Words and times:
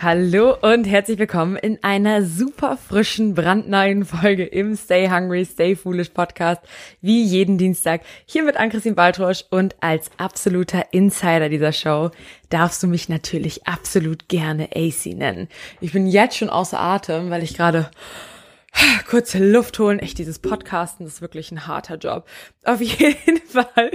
Hallo 0.00 0.56
und 0.62 0.84
herzlich 0.84 1.18
willkommen 1.18 1.56
in 1.56 1.82
einer 1.82 2.22
super 2.22 2.76
frischen, 2.76 3.34
brandneuen 3.34 4.04
Folge 4.04 4.44
im 4.44 4.76
Stay 4.76 5.10
Hungry, 5.10 5.44
Stay 5.44 5.74
Foolish 5.74 6.10
Podcast, 6.10 6.60
wie 7.00 7.24
jeden 7.24 7.58
Dienstag. 7.58 8.02
Hier 8.24 8.44
mit 8.44 8.56
Ann-Christine 8.56 8.94
Baltrosch 8.94 9.44
und 9.50 9.74
als 9.80 10.12
absoluter 10.16 10.92
Insider 10.92 11.48
dieser 11.48 11.72
Show 11.72 12.12
darfst 12.48 12.80
du 12.80 12.86
mich 12.86 13.08
natürlich 13.08 13.66
absolut 13.66 14.28
gerne 14.28 14.68
AC 14.72 15.06
nennen. 15.06 15.48
Ich 15.80 15.92
bin 15.92 16.06
jetzt 16.06 16.36
schon 16.36 16.48
außer 16.48 16.78
Atem, 16.78 17.30
weil 17.30 17.42
ich 17.42 17.56
gerade 17.56 17.90
kurze 19.08 19.38
Luft 19.38 19.78
holen. 19.78 19.98
Echt, 19.98 20.18
dieses 20.18 20.38
Podcasten 20.38 21.06
ist 21.06 21.20
wirklich 21.20 21.50
ein 21.50 21.66
harter 21.66 21.96
Job. 21.96 22.26
Auf 22.64 22.80
jeden 22.80 23.40
Fall. 23.46 23.90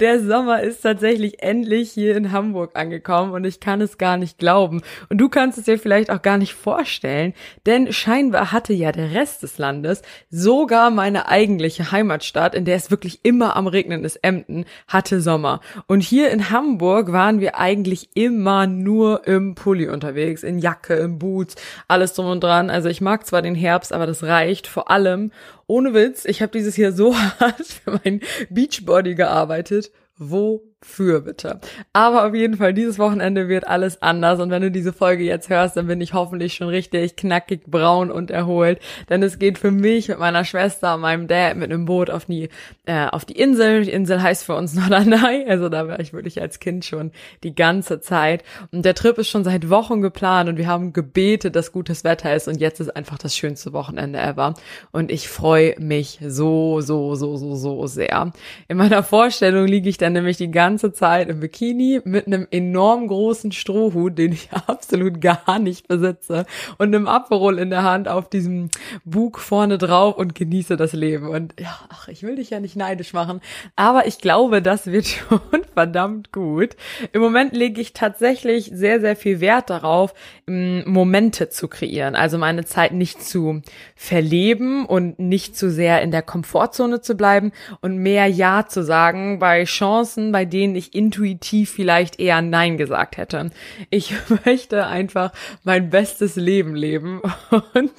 Der 0.00 0.20
Sommer 0.20 0.62
ist 0.62 0.80
tatsächlich 0.80 1.42
endlich 1.42 1.90
hier 1.92 2.16
in 2.16 2.32
Hamburg 2.32 2.72
angekommen 2.74 3.32
und 3.32 3.44
ich 3.44 3.60
kann 3.60 3.80
es 3.80 3.98
gar 3.98 4.16
nicht 4.16 4.38
glauben. 4.38 4.82
Und 5.08 5.18
du 5.18 5.28
kannst 5.28 5.58
es 5.58 5.64
dir 5.64 5.78
vielleicht 5.78 6.10
auch 6.10 6.22
gar 6.22 6.38
nicht 6.38 6.54
vorstellen, 6.54 7.34
denn 7.66 7.92
scheinbar 7.92 8.52
hatte 8.52 8.72
ja 8.72 8.92
der 8.92 9.12
Rest 9.12 9.42
des 9.42 9.58
Landes, 9.58 10.02
sogar 10.30 10.90
meine 10.90 11.28
eigentliche 11.28 11.92
Heimatstadt, 11.92 12.54
in 12.54 12.64
der 12.64 12.76
es 12.76 12.90
wirklich 12.90 13.20
immer 13.22 13.56
am 13.56 13.66
Regnen 13.66 14.04
ist, 14.04 14.16
Emden, 14.16 14.64
hatte 14.86 15.20
Sommer. 15.20 15.60
Und 15.86 16.00
hier 16.00 16.30
in 16.30 16.50
Hamburg 16.50 17.12
waren 17.12 17.40
wir 17.40 17.58
eigentlich 17.58 18.10
immer 18.14 18.66
nur 18.66 19.26
im 19.26 19.54
Pulli 19.54 19.88
unterwegs, 19.88 20.42
in 20.42 20.58
Jacke, 20.58 20.94
im 20.94 21.18
Boots, 21.18 21.54
alles 21.86 22.14
drum 22.14 22.26
und 22.26 22.42
dran. 22.42 22.70
Also 22.70 22.88
ich 22.88 23.00
mag 23.00 23.26
zwar 23.26 23.37
den 23.42 23.54
Herbst, 23.54 23.92
aber 23.92 24.06
das 24.06 24.22
reicht 24.22 24.66
vor 24.66 24.90
allem. 24.90 25.32
Ohne 25.66 25.94
Witz, 25.94 26.24
ich 26.24 26.42
habe 26.42 26.52
dieses 26.52 26.76
Jahr 26.76 26.92
so 26.92 27.16
hart 27.40 27.66
für 27.66 28.00
mein 28.02 28.20
Beachbody 28.50 29.14
gearbeitet. 29.14 29.90
Wo 30.16 30.62
für 30.80 31.22
bitte. 31.22 31.60
Aber 31.92 32.26
auf 32.26 32.34
jeden 32.34 32.56
Fall, 32.56 32.72
dieses 32.72 33.00
Wochenende 33.00 33.48
wird 33.48 33.66
alles 33.66 34.00
anders. 34.00 34.38
Und 34.38 34.50
wenn 34.50 34.62
du 34.62 34.70
diese 34.70 34.92
Folge 34.92 35.24
jetzt 35.24 35.48
hörst, 35.48 35.76
dann 35.76 35.88
bin 35.88 36.00
ich 36.00 36.14
hoffentlich 36.14 36.54
schon 36.54 36.68
richtig 36.68 37.16
knackig 37.16 37.66
braun 37.66 38.12
und 38.12 38.30
erholt. 38.30 38.78
Denn 39.08 39.22
es 39.24 39.40
geht 39.40 39.58
für 39.58 39.72
mich 39.72 40.08
mit 40.08 40.20
meiner 40.20 40.44
Schwester 40.44 40.94
und 40.94 41.00
meinem 41.00 41.26
Dad 41.26 41.56
mit 41.56 41.72
einem 41.72 41.84
Boot 41.84 42.10
auf 42.10 42.26
die, 42.26 42.48
äh, 42.86 43.06
auf 43.06 43.24
die 43.24 43.38
Insel. 43.38 43.84
Die 43.84 43.90
Insel 43.90 44.22
heißt 44.22 44.44
für 44.44 44.54
uns 44.54 44.74
Norderney. 44.76 45.46
Also 45.48 45.68
da 45.68 45.88
war 45.88 45.98
ich 45.98 46.12
wirklich 46.12 46.40
als 46.40 46.60
Kind 46.60 46.84
schon 46.84 47.10
die 47.42 47.56
ganze 47.56 48.00
Zeit. 48.00 48.44
Und 48.70 48.84
der 48.84 48.94
Trip 48.94 49.18
ist 49.18 49.30
schon 49.30 49.42
seit 49.42 49.70
Wochen 49.70 50.00
geplant 50.00 50.48
und 50.48 50.58
wir 50.58 50.68
haben 50.68 50.92
gebetet, 50.92 51.56
dass 51.56 51.72
gutes 51.72 52.04
Wetter 52.04 52.34
ist. 52.34 52.46
Und 52.46 52.60
jetzt 52.60 52.78
ist 52.78 52.94
einfach 52.94 53.18
das 53.18 53.36
schönste 53.36 53.72
Wochenende 53.72 54.20
ever. 54.20 54.54
Und 54.92 55.10
ich 55.10 55.28
freue 55.28 55.74
mich 55.80 56.20
so, 56.24 56.80
so, 56.80 57.16
so, 57.16 57.36
so, 57.36 57.56
so 57.56 57.86
sehr. 57.88 58.32
In 58.68 58.76
meiner 58.76 59.02
Vorstellung 59.02 59.66
liege 59.66 59.88
ich 59.88 59.98
dann 59.98 60.12
nämlich 60.12 60.36
die 60.36 60.52
ganze 60.52 60.67
ganze 60.68 60.92
Zeit 60.92 61.30
im 61.30 61.40
Bikini 61.40 62.02
mit 62.04 62.26
einem 62.26 62.46
enorm 62.50 63.08
großen 63.08 63.52
Strohhut, 63.52 64.18
den 64.18 64.32
ich 64.32 64.50
absolut 64.66 65.18
gar 65.18 65.58
nicht 65.58 65.88
besitze 65.88 66.44
und 66.76 66.94
einem 66.94 67.08
Aperol 67.08 67.58
in 67.58 67.70
der 67.70 67.84
Hand 67.84 68.06
auf 68.06 68.28
diesem 68.28 68.68
Bug 69.06 69.38
vorne 69.38 69.78
drauf 69.78 70.18
und 70.18 70.34
genieße 70.34 70.76
das 70.76 70.92
Leben. 70.92 71.28
Und 71.28 71.54
ja, 71.58 71.74
ach, 71.88 72.08
ich 72.08 72.22
will 72.22 72.36
dich 72.36 72.50
ja 72.50 72.60
nicht 72.60 72.76
neidisch 72.76 73.14
machen, 73.14 73.40
aber 73.76 74.06
ich 74.06 74.18
glaube, 74.18 74.60
das 74.60 74.88
wird 74.88 75.06
schon 75.06 75.40
verdammt 75.72 76.32
gut. 76.32 76.76
Im 77.12 77.22
Moment 77.22 77.56
lege 77.56 77.80
ich 77.80 77.94
tatsächlich 77.94 78.70
sehr, 78.70 79.00
sehr 79.00 79.16
viel 79.16 79.40
Wert 79.40 79.70
darauf, 79.70 80.12
Momente 80.44 81.48
zu 81.48 81.68
kreieren, 81.68 82.14
also 82.14 82.36
meine 82.36 82.66
Zeit 82.66 82.92
nicht 82.92 83.22
zu 83.22 83.62
verleben 83.96 84.84
und 84.84 85.18
nicht 85.18 85.56
zu 85.56 85.70
sehr 85.70 86.02
in 86.02 86.10
der 86.10 86.22
Komfortzone 86.22 87.00
zu 87.00 87.16
bleiben 87.16 87.52
und 87.80 87.96
mehr 87.96 88.26
Ja 88.26 88.66
zu 88.68 88.84
sagen 88.84 89.38
bei 89.38 89.64
Chancen, 89.64 90.30
bei 90.30 90.44
denen 90.44 90.57
denen 90.58 90.74
ich 90.74 90.92
intuitiv 90.92 91.70
vielleicht 91.70 92.18
eher 92.18 92.42
Nein 92.42 92.78
gesagt 92.78 93.16
hätte. 93.16 93.50
Ich 93.90 94.12
möchte 94.44 94.88
einfach 94.88 95.30
mein 95.62 95.88
bestes 95.88 96.34
Leben 96.34 96.74
leben 96.74 97.22
und 97.74 97.92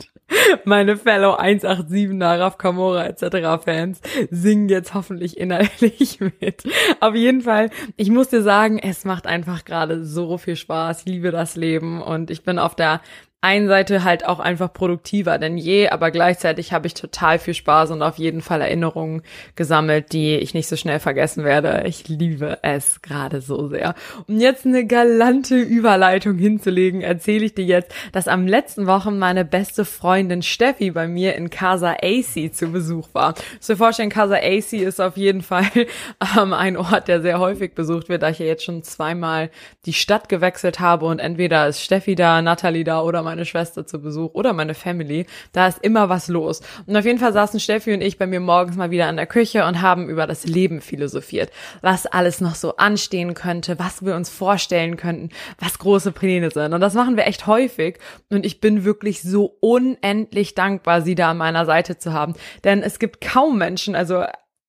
meine 0.66 0.98
Fellow 0.98 1.36
187er, 1.36 2.40
Raf 2.40 2.58
Kamora 2.58 3.06
etc. 3.06 3.64
Fans 3.64 4.02
singen 4.30 4.68
jetzt 4.68 4.94
hoffentlich 4.94 5.38
innerlich 5.38 6.20
mit. 6.42 6.64
Auf 7.00 7.16
jeden 7.16 7.42
Fall, 7.42 7.70
ich 7.96 8.10
muss 8.10 8.28
dir 8.28 8.42
sagen, 8.42 8.78
es 8.78 9.06
macht 9.06 9.26
einfach 9.26 9.64
gerade 9.64 10.04
so 10.04 10.38
viel 10.38 10.58
Spaß. 10.58 11.00
Ich 11.00 11.06
liebe 11.06 11.32
das 11.32 11.56
Leben 11.56 12.02
und 12.02 12.30
ich 12.30 12.44
bin 12.44 12.60
auf 12.60 12.76
der 12.76 13.00
einen 13.42 13.68
Seite 13.70 14.04
halt 14.04 14.26
auch 14.26 14.40
einfach 14.40 14.74
produktiver 14.74 15.38
denn 15.38 15.58
je, 15.58 15.90
aber 15.90 16.12
gleichzeitig 16.12 16.74
habe 16.74 16.88
ich 16.88 16.94
total 16.94 17.40
viel 17.40 17.54
Spaß 17.54 17.92
und 17.92 18.02
auf 18.02 18.18
jeden 18.18 18.42
Fall 18.42 18.62
Erinnerungen 18.62 19.22
gesammelt, 19.56 20.12
die 20.12 20.36
ich 20.36 20.54
nicht 20.54 20.68
so 20.68 20.76
schnell 20.76 21.00
vergessen 21.00 21.46
werde. 21.46 21.84
Ich 21.86 22.08
liebe 22.10 22.60
es 22.64 23.02
gerade 23.02 23.40
so 23.40 23.70
sehr. 23.70 23.96
Um 24.28 24.40
jetzt 24.40 24.66
eine 24.66 24.86
galante 24.86 25.56
Überleitung 25.56 26.38
hinzulegen, 26.38 27.02
erzähle 27.02 27.46
ich 27.46 27.54
dir 27.54 27.66
jetzt, 27.66 27.94
dass 28.12 28.28
am 28.28 28.46
letzten 28.46 28.88
Wochen 28.88 29.18
meine 29.18 29.46
beste 29.46 29.86
Freundin 29.86 30.42
Steffi 30.42 30.92
bei 30.92 31.08
mir 31.08 31.36
in 31.36 31.50
Casa 31.50 31.96
AC 32.02 32.54
zu 32.54 32.68
Besuch 32.72 33.08
war. 33.14 33.36
Zu 33.62 33.78
vorstellen, 33.78 34.10
Casa 34.10 34.36
AC 34.36 34.74
ist 34.74 35.00
auf 35.00 35.16
jeden 35.16 35.42
Fall 35.42 35.70
ähm, 36.38 36.54
ein 36.54 36.76
Ort, 36.76 37.08
der 37.08 37.22
sehr 37.22 37.40
häufig 37.40 37.74
besucht 37.74 38.10
wird, 38.10 38.24
da 38.24 38.30
ich 38.30 38.40
ja 38.40 38.46
jetzt 38.46 38.64
schon 38.66 38.84
zweimal 38.84 39.50
die 39.86 39.94
Stadt 39.94 40.28
gewechselt 40.28 40.82
habe 40.82 41.06
und 41.06 41.20
entweder 41.20 41.68
ist 41.68 41.82
Steffi 41.82 42.16
da, 42.16 42.42
Natalie 42.42 42.84
da 42.84 43.02
oder 43.02 43.22
meine 43.30 43.46
Schwester 43.46 43.86
zu 43.86 44.02
Besuch 44.02 44.34
oder 44.34 44.54
meine 44.54 44.74
Family. 44.74 45.28
Da 45.52 45.68
ist 45.68 45.78
immer 45.84 46.10
was 46.10 46.28
los. 46.28 46.62
Und 46.88 46.98
auf 46.98 47.06
jeden 47.06 47.20
Fall 47.20 47.32
saßen 47.32 47.60
Steffi 47.60 47.94
und 47.94 48.02
ich 48.02 48.18
bei 48.18 48.26
mir 48.26 48.40
morgens 48.40 48.76
mal 48.76 48.90
wieder 48.90 49.08
in 49.08 49.18
der 49.18 49.28
Küche 49.28 49.66
und 49.66 49.82
haben 49.82 50.10
über 50.10 50.26
das 50.26 50.46
Leben 50.46 50.82
philosophiert. 50.82 51.52
Was 51.82 52.08
alles 52.08 52.42
noch 52.42 52.56
so 52.56 52.78
anstehen 52.78 53.36
könnte, 53.36 53.78
was 53.78 54.04
wir 54.04 54.16
uns 54.16 54.30
vorstellen 54.30 54.98
könnten, 54.98 55.30
was 55.60 55.78
große 55.78 56.12
Pläne 56.12 56.50
sind. 56.50 56.74
Und 56.74 56.82
das 56.82 56.96
machen 56.96 57.18
wir 57.18 57.28
echt 57.28 57.46
häufig. 57.46 58.00
Und 58.30 58.46
ich 58.46 58.62
bin 58.62 58.84
wirklich 58.84 59.22
so 59.22 59.58
unendlich 59.60 60.56
dankbar, 60.56 61.02
sie 61.04 61.16
da 61.16 61.32
an 61.32 61.38
meiner 61.38 61.66
Seite 61.66 62.00
zu 62.00 62.14
haben. 62.14 62.34
Denn 62.64 62.82
es 62.82 62.98
gibt 62.98 63.22
kaum 63.22 63.60
Menschen, 63.60 63.96
also 63.96 64.24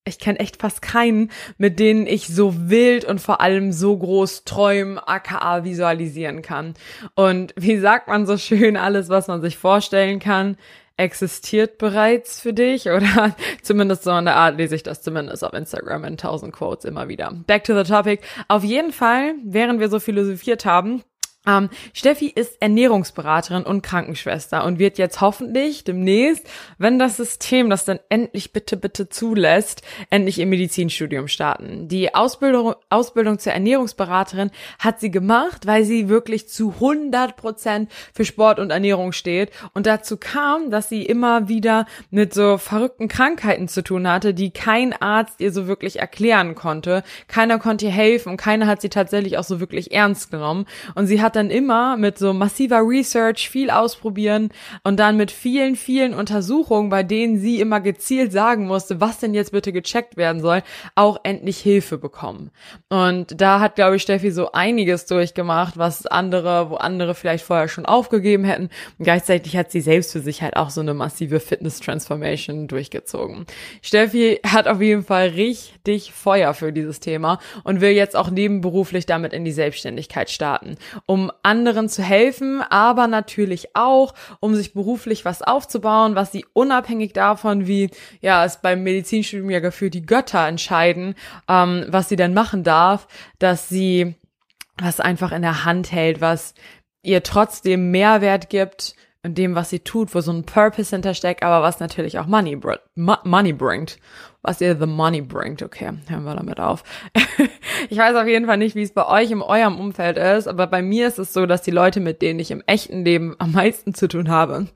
ich 0.05 0.19
kenne 0.19 0.39
echt 0.41 0.61
fast 0.61 0.83
keinen, 0.83 1.31
mit 1.59 1.79
denen 1.79 2.07
ich 2.07 2.27
so 2.27 2.71
wild 2.71 3.05
und 3.05 3.21
vor 3.21 3.41
allem 3.41 3.73
so 3.73 3.97
groß 3.97 4.45
träumen, 4.45 4.99
aka 4.99 5.65
visualisieren 5.65 6.43
kann. 6.43 6.75
Und 7.15 7.53
wie 7.57 7.79
sagt 7.79 8.09
man 8.09 8.27
so 8.27 8.37
schön, 8.39 8.77
alles, 8.77 9.09
was 9.09 9.29
man 9.29 9.41
sich 9.41 9.59
vorstellen 9.59 10.19
kann, 10.19 10.57
existiert 10.97 11.79
bereits 11.79 12.41
für 12.41 12.53
dich 12.53 12.91
oder 12.91 13.35
zumindest 13.63 14.05
so 14.05 14.11
in 14.17 14.27
der 14.27 14.37
Art 14.37 14.57
lese 14.57 14.75
ich 14.75 14.83
das 14.83 15.03
zumindest 15.03 15.45
auf 15.45 15.55
Instagram 15.55 16.05
in 16.05 16.17
tausend 16.17 16.53
Quotes 16.53 16.85
immer 16.85 17.09
wieder. 17.09 17.33
Back 17.47 17.65
to 17.65 17.75
the 17.75 17.91
topic. 17.91 18.23
Auf 18.49 18.65
jeden 18.65 18.93
Fall, 18.93 19.35
während 19.45 19.81
wir 19.81 19.89
so 19.89 19.99
philosophiert 19.99 20.65
haben, 20.65 21.03
ähm, 21.47 21.71
Steffi 21.95 22.27
ist 22.27 22.61
Ernährungsberaterin 22.61 23.63
und 23.63 23.81
Krankenschwester 23.83 24.65
und 24.65 24.79
wird 24.79 24.99
jetzt 24.99 25.23
hoffentlich 25.23 25.85
demnächst, 25.85 26.47
wenn 26.77 26.99
das 26.99 27.17
System 27.17 27.71
das 27.71 27.87
dann 27.87 27.99
endlich 28.11 28.53
bitte, 28.53 28.77
bitte 28.77 29.09
zulässt, 29.09 29.83
endlich 30.11 30.39
ihr 30.39 30.47
Medizinstudium 30.47 31.29
starten. 31.29 31.89
Die 31.89 32.15
Ausbildung, 32.15 32.75
Ausbildung 32.91 33.39
zur 33.39 33.55
Ernährungsberaterin 33.55 34.51
hat 34.79 35.01
sie 35.01 35.11
gemacht, 35.11 35.67
weil 35.67 35.85
sie 35.85 36.11
wirklich 36.11 36.49
zu 36.49 36.75
100 36.75 37.37
Prozent 37.37 37.91
für 38.13 38.27
Sport 38.27 38.59
und 38.59 38.71
Ernährung 38.71 39.13
steht. 39.13 39.51
Und 39.73 39.87
dazu 39.87 40.19
kam, 40.19 40.71
dass 40.71 40.91
sie 40.91 41.07
immer 41.07 41.49
wieder 41.49 41.87
mit 42.11 42.35
so 42.35 42.59
verrückten 42.59 43.09
Krankheiten 43.09 43.67
zu 43.67 43.83
tun 43.83 44.07
hatte, 44.07 44.35
die 44.35 44.51
kein 44.51 44.93
Arzt 44.93 45.41
ihr 45.41 45.53
so 45.53 45.67
wirklich 45.67 46.01
erklären 46.01 46.55
konnte. 46.55 47.03
Keiner 47.29 47.59
konnte 47.59 47.87
ihr 47.87 47.93
helfen 47.93 48.33
und 48.33 48.37
keiner 48.37 48.67
hat 48.67 48.83
sie 48.83 48.91
tatsächlich 48.91 49.39
auch 49.39 49.45
so 49.45 49.59
wirklich 49.59 49.93
ernst 49.93 50.31
genommen. 50.31 50.67
Und 50.95 51.07
sie 51.07 51.23
hat 51.23 51.30
hat 51.31 51.37
dann 51.37 51.51
immer 51.51 51.97
mit 51.97 52.19
so 52.19 52.33
massiver 52.33 52.81
Research 52.81 53.49
viel 53.49 53.71
ausprobieren 53.71 54.51
und 54.83 54.99
dann 54.99 55.17
mit 55.17 55.31
vielen, 55.31 55.77
vielen 55.77 56.13
Untersuchungen, 56.13 56.91
bei 56.91 57.05
denen 57.05 57.39
sie 57.39 57.61
immer 57.61 57.81
gezielt 57.81 58.33
sagen 58.33 58.67
musste, 58.67 59.01
was 59.01 59.19
denn 59.19 59.33
jetzt 59.33 59.53
bitte 59.53 59.73
gecheckt 59.73 60.17
werden 60.17 60.43
soll, 60.43 60.63
auch 60.97 61.21
endlich 61.23 61.59
Hilfe 61.59 61.99
bekommen. 61.99 62.51
Und 62.89 63.41
da 63.41 63.61
hat, 63.61 63.77
glaube 63.77 63.95
ich, 63.95 64.03
Steffi 64.03 64.33
so 64.33 64.51
einiges 64.51 65.07
durchgemacht, 65.07 65.79
was 65.79 66.05
andere, 66.05 66.71
wo 66.71 66.75
andere 66.75 67.15
vielleicht 67.15 67.45
vorher 67.45 67.69
schon 67.69 67.87
aufgegeben 67.87 68.43
hätten. 68.43 68.71
Und 68.99 69.05
gleichzeitig 69.05 69.57
hat 69.57 69.71
sie 69.71 69.81
selbst 69.81 70.11
für 70.11 70.21
sich 70.21 70.43
halt 70.43 70.57
auch 70.57 70.71
so 70.71 70.81
eine 70.81 70.95
massive 70.95 71.39
Fitness-Transformation 71.39 72.67
durchgezogen. 72.67 73.47
Steffi 73.83 74.41
hat 74.45 74.67
auf 74.67 74.81
jeden 74.81 75.05
Fall 75.05 75.29
richtig 75.29 76.13
Feuer 76.13 76.55
für 76.55 76.73
dieses 76.73 76.99
Thema 76.99 77.39
und 77.63 77.81
will 77.81 77.91
jetzt 77.91 78.17
auch 78.17 78.31
nebenberuflich 78.31 79.07
damit 79.07 79.33
in 79.33 79.45
die 79.45 79.53
Selbstständigkeit 79.53 80.29
starten, 80.29 80.77
um 81.07 81.20
um 81.21 81.33
anderen 81.43 81.89
zu 81.89 82.03
helfen, 82.03 82.63
aber 82.63 83.07
natürlich 83.07 83.77
auch, 83.77 84.15
um 84.41 84.55
sich 84.55 84.73
beruflich 84.73 85.25
was 85.25 85.43
aufzubauen, 85.43 86.15
was 86.15 86.33
sie 86.33 86.47
unabhängig 86.55 87.13
davon, 87.13 87.67
wie 87.67 87.91
ja 88.21 88.45
es 88.45 88.61
beim 88.61 88.83
Medizinstudium 88.83 89.51
ja 89.51 89.61
gefühlt 89.61 89.95
die 89.95 90.07
Götter 90.07 90.47
entscheiden, 90.47 91.15
ähm, 91.49 91.85
was 91.89 92.09
sie 92.09 92.17
denn 92.17 92.35
machen 92.35 92.65
darf, 92.65 93.07
dass 93.39 93.69
sie 93.69 94.15
was 94.79 94.99
einfach 94.99 95.33
in 95.33 95.43
der 95.43 95.65
Hand 95.65 95.93
hält, 95.93 96.21
was 96.23 96.55
ihr 97.03 97.23
trotzdem 97.23 97.91
Mehrwert 97.91 98.49
gibt 98.49 98.95
in 99.23 99.35
dem, 99.35 99.55
was 99.55 99.71
sie 99.71 99.81
tut, 99.81 100.15
wo 100.15 100.21
so 100.21 100.33
ein 100.33 100.45
Purpose 100.45 100.95
hintersteckt, 100.95 101.43
aber 101.43 101.63
was 101.63 101.79
natürlich 101.79 102.19
auch 102.19 102.27
Money, 102.27 102.57
br 102.57 102.77
money 102.95 103.53
bringt. 103.53 103.99
Was 104.43 104.63
ihr 104.63 104.79
the 104.79 104.87
money 104.87 105.21
bringt. 105.21 105.63
Okay, 105.63 105.93
hören 106.09 106.25
wir 106.25 106.35
damit 106.35 106.59
auf. 106.59 106.83
ich 107.91 107.99
weiß 107.99 108.17
auf 108.17 108.27
jeden 108.27 108.47
Fall 108.47 108.57
nicht, 108.57 108.75
wie 108.75 108.83
es 108.83 108.95
bei 108.95 109.07
euch 109.07 109.31
in 109.31 109.43
eurem 109.43 109.79
Umfeld 109.79 110.17
ist, 110.17 110.49
aber 110.49 110.67
bei 110.67 110.81
mir 110.81 111.07
ist 111.07 111.19
es 111.19 111.35
so, 111.35 111.45
dass 111.45 111.61
die 111.61 111.71
Leute, 111.71 112.01
mit 112.01 112.23
denen 112.23 112.41
ich 112.41 112.51
im 112.51 112.63
echten 112.67 113.05
Leben 113.05 113.37
am 113.39 113.53
meisten 113.53 113.93
zu 113.93 114.09
tun 114.09 114.31
habe, 114.31 114.69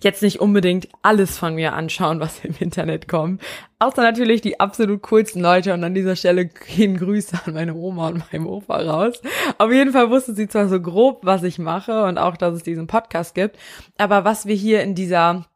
jetzt 0.00 0.22
nicht 0.22 0.40
unbedingt 0.40 0.88
alles 1.02 1.38
von 1.38 1.54
mir 1.54 1.72
anschauen, 1.74 2.20
was 2.20 2.44
im 2.44 2.54
Internet 2.58 3.08
kommt. 3.08 3.42
Außer 3.78 4.02
natürlich 4.02 4.40
die 4.40 4.60
absolut 4.60 5.02
coolsten 5.02 5.40
Leute 5.40 5.74
und 5.74 5.82
an 5.82 5.94
dieser 5.94 6.16
Stelle 6.16 6.46
gehen 6.46 6.96
Grüße 6.96 7.40
an 7.44 7.54
meine 7.54 7.74
Oma 7.74 8.08
und 8.08 8.32
meinem 8.32 8.46
Opa 8.46 8.76
raus. 8.76 9.20
Auf 9.58 9.72
jeden 9.72 9.92
Fall 9.92 10.10
wusste 10.10 10.34
sie 10.34 10.48
zwar 10.48 10.68
so 10.68 10.80
grob, 10.80 11.20
was 11.24 11.42
ich 11.42 11.58
mache 11.58 12.04
und 12.04 12.18
auch, 12.18 12.36
dass 12.36 12.54
es 12.54 12.62
diesen 12.62 12.86
Podcast 12.86 13.34
gibt, 13.34 13.58
aber 13.98 14.24
was 14.24 14.46
wir 14.46 14.54
hier 14.54 14.82
in 14.82 14.94
dieser 14.94 15.46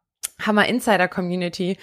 Hammer 0.41 0.69
Insider 0.69 1.09
Community 1.09 1.77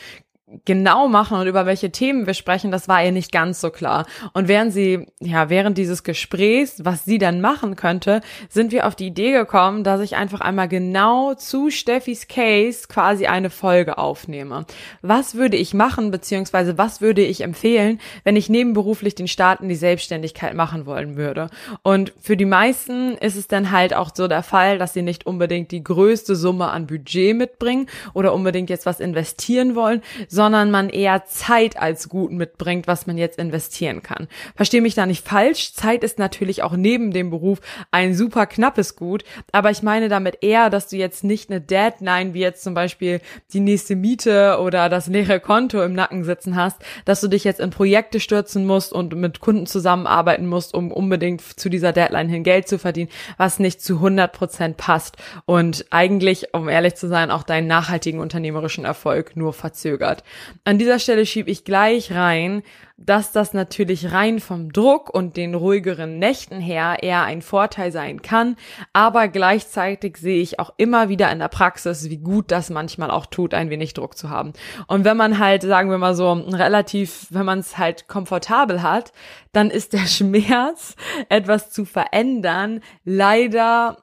genau 0.65 1.07
machen 1.07 1.37
und 1.37 1.47
über 1.47 1.65
welche 1.65 1.91
Themen 1.91 2.27
wir 2.27 2.33
sprechen, 2.33 2.71
das 2.71 2.87
war 2.87 3.03
ihr 3.03 3.11
nicht 3.11 3.31
ganz 3.31 3.59
so 3.59 3.69
klar. 3.69 4.05
Und 4.33 4.47
während 4.47 4.71
sie, 4.73 5.07
ja, 5.19 5.49
während 5.49 5.77
dieses 5.77 6.03
Gesprächs, 6.03 6.85
was 6.85 7.05
sie 7.05 7.17
dann 7.17 7.41
machen 7.41 7.75
könnte, 7.75 8.21
sind 8.49 8.71
wir 8.71 8.87
auf 8.87 8.95
die 8.95 9.07
Idee 9.07 9.31
gekommen, 9.31 9.83
dass 9.83 10.01
ich 10.01 10.15
einfach 10.15 10.41
einmal 10.41 10.67
genau 10.67 11.33
zu 11.33 11.69
Steffis 11.69 12.27
Case 12.27 12.87
quasi 12.87 13.25
eine 13.25 13.49
Folge 13.49 13.97
aufnehme. 13.97 14.65
Was 15.01 15.35
würde 15.35 15.57
ich 15.57 15.73
machen, 15.73 16.11
beziehungsweise 16.11 16.77
was 16.77 17.01
würde 17.01 17.21
ich 17.21 17.41
empfehlen, 17.41 17.99
wenn 18.23 18.35
ich 18.35 18.49
nebenberuflich 18.49 19.15
den 19.15 19.27
Start 19.27 19.61
in 19.61 19.69
die 19.69 19.75
Selbstständigkeit 19.75 20.53
machen 20.53 20.85
wollen 20.85 21.15
würde? 21.15 21.49
Und 21.81 22.13
für 22.19 22.37
die 22.37 22.45
meisten 22.45 23.17
ist 23.17 23.35
es 23.35 23.47
dann 23.47 23.71
halt 23.71 23.93
auch 23.93 24.11
so 24.13 24.27
der 24.27 24.43
Fall, 24.43 24.77
dass 24.77 24.93
sie 24.93 25.01
nicht 25.01 25.25
unbedingt 25.25 25.71
die 25.71 25.83
größte 25.83 26.35
Summe 26.35 26.69
an 26.69 26.87
Budget 26.87 27.35
mitbringen 27.35 27.87
oder 28.13 28.33
unbedingt 28.33 28.69
jetzt 28.69 28.85
was 28.85 28.99
investieren 28.99 29.75
wollen, 29.75 30.01
sondern 30.27 30.42
man 30.51 30.89
eher 30.89 31.25
Zeit 31.25 31.77
als 31.77 32.09
Gut 32.09 32.31
mitbringt, 32.31 32.87
was 32.87 33.07
man 33.07 33.17
jetzt 33.17 33.39
investieren 33.39 34.03
kann. 34.03 34.27
Verstehe 34.55 34.81
mich 34.81 34.95
da 34.95 35.05
nicht 35.05 35.27
falsch. 35.27 35.73
Zeit 35.73 36.03
ist 36.03 36.19
natürlich 36.19 36.63
auch 36.63 36.73
neben 36.75 37.11
dem 37.11 37.29
Beruf 37.29 37.59
ein 37.91 38.13
super 38.15 38.45
knappes 38.45 38.95
Gut, 38.95 39.23
aber 39.51 39.71
ich 39.71 39.83
meine 39.83 40.09
damit 40.09 40.39
eher, 40.41 40.69
dass 40.69 40.87
du 40.87 40.97
jetzt 40.97 41.23
nicht 41.23 41.49
eine 41.49 41.61
Deadline 41.61 42.33
wie 42.33 42.39
jetzt 42.39 42.63
zum 42.63 42.73
Beispiel 42.73 43.21
die 43.53 43.59
nächste 43.59 43.95
Miete 43.95 44.59
oder 44.59 44.89
das 44.89 45.07
leere 45.07 45.39
Konto 45.39 45.81
im 45.83 45.93
Nacken 45.93 46.23
sitzen 46.23 46.55
hast, 46.55 46.77
dass 47.05 47.21
du 47.21 47.27
dich 47.27 47.43
jetzt 47.43 47.59
in 47.59 47.69
Projekte 47.69 48.19
stürzen 48.19 48.65
musst 48.65 48.93
und 48.93 49.15
mit 49.15 49.39
Kunden 49.39 49.65
zusammenarbeiten 49.65 50.47
musst, 50.47 50.73
um 50.73 50.91
unbedingt 50.91 51.41
zu 51.41 51.69
dieser 51.69 51.93
Deadline 51.93 52.29
hin 52.29 52.43
Geld 52.43 52.67
zu 52.67 52.79
verdienen, 52.79 53.09
was 53.37 53.59
nicht 53.59 53.81
zu 53.81 53.95
100 53.95 54.31
Prozent 54.31 54.77
passt 54.77 55.17
und 55.45 55.85
eigentlich, 55.89 56.53
um 56.53 56.69
ehrlich 56.69 56.95
zu 56.95 57.07
sein, 57.07 57.31
auch 57.31 57.43
deinen 57.43 57.67
nachhaltigen 57.67 58.19
unternehmerischen 58.19 58.85
Erfolg 58.85 59.35
nur 59.35 59.53
verzögert. 59.53 60.22
An 60.63 60.77
dieser 60.77 60.99
Stelle 60.99 61.25
schiebe 61.25 61.49
ich 61.49 61.63
gleich 61.65 62.11
rein, 62.11 62.63
dass 62.97 63.31
das 63.31 63.53
natürlich 63.53 64.11
rein 64.11 64.39
vom 64.39 64.71
Druck 64.71 65.13
und 65.13 65.35
den 65.35 65.55
ruhigeren 65.55 66.19
Nächten 66.19 66.59
her 66.59 66.97
eher 67.01 67.23
ein 67.23 67.41
Vorteil 67.41 67.91
sein 67.91 68.21
kann, 68.21 68.55
aber 68.93 69.27
gleichzeitig 69.27 70.17
sehe 70.17 70.41
ich 70.41 70.59
auch 70.59 70.73
immer 70.77 71.09
wieder 71.09 71.31
in 71.31 71.39
der 71.39 71.47
Praxis, 71.47 72.09
wie 72.09 72.17
gut 72.17 72.51
das 72.51 72.69
manchmal 72.69 73.11
auch 73.11 73.25
tut, 73.25 73.53
ein 73.53 73.69
wenig 73.69 73.93
Druck 73.93 74.17
zu 74.17 74.29
haben. 74.29 74.53
Und 74.87 75.05
wenn 75.05 75.17
man 75.17 75.39
halt, 75.39 75.63
sagen 75.63 75.89
wir 75.89 75.97
mal 75.97 76.15
so, 76.15 76.31
relativ, 76.31 77.27
wenn 77.31 77.45
man 77.45 77.59
es 77.59 77.77
halt 77.77 78.07
komfortabel 78.07 78.81
hat, 78.81 79.11
dann 79.51 79.69
ist 79.69 79.93
der 79.93 79.99
Schmerz, 80.07 80.95
etwas 81.29 81.71
zu 81.71 81.85
verändern, 81.85 82.81
leider 83.03 83.97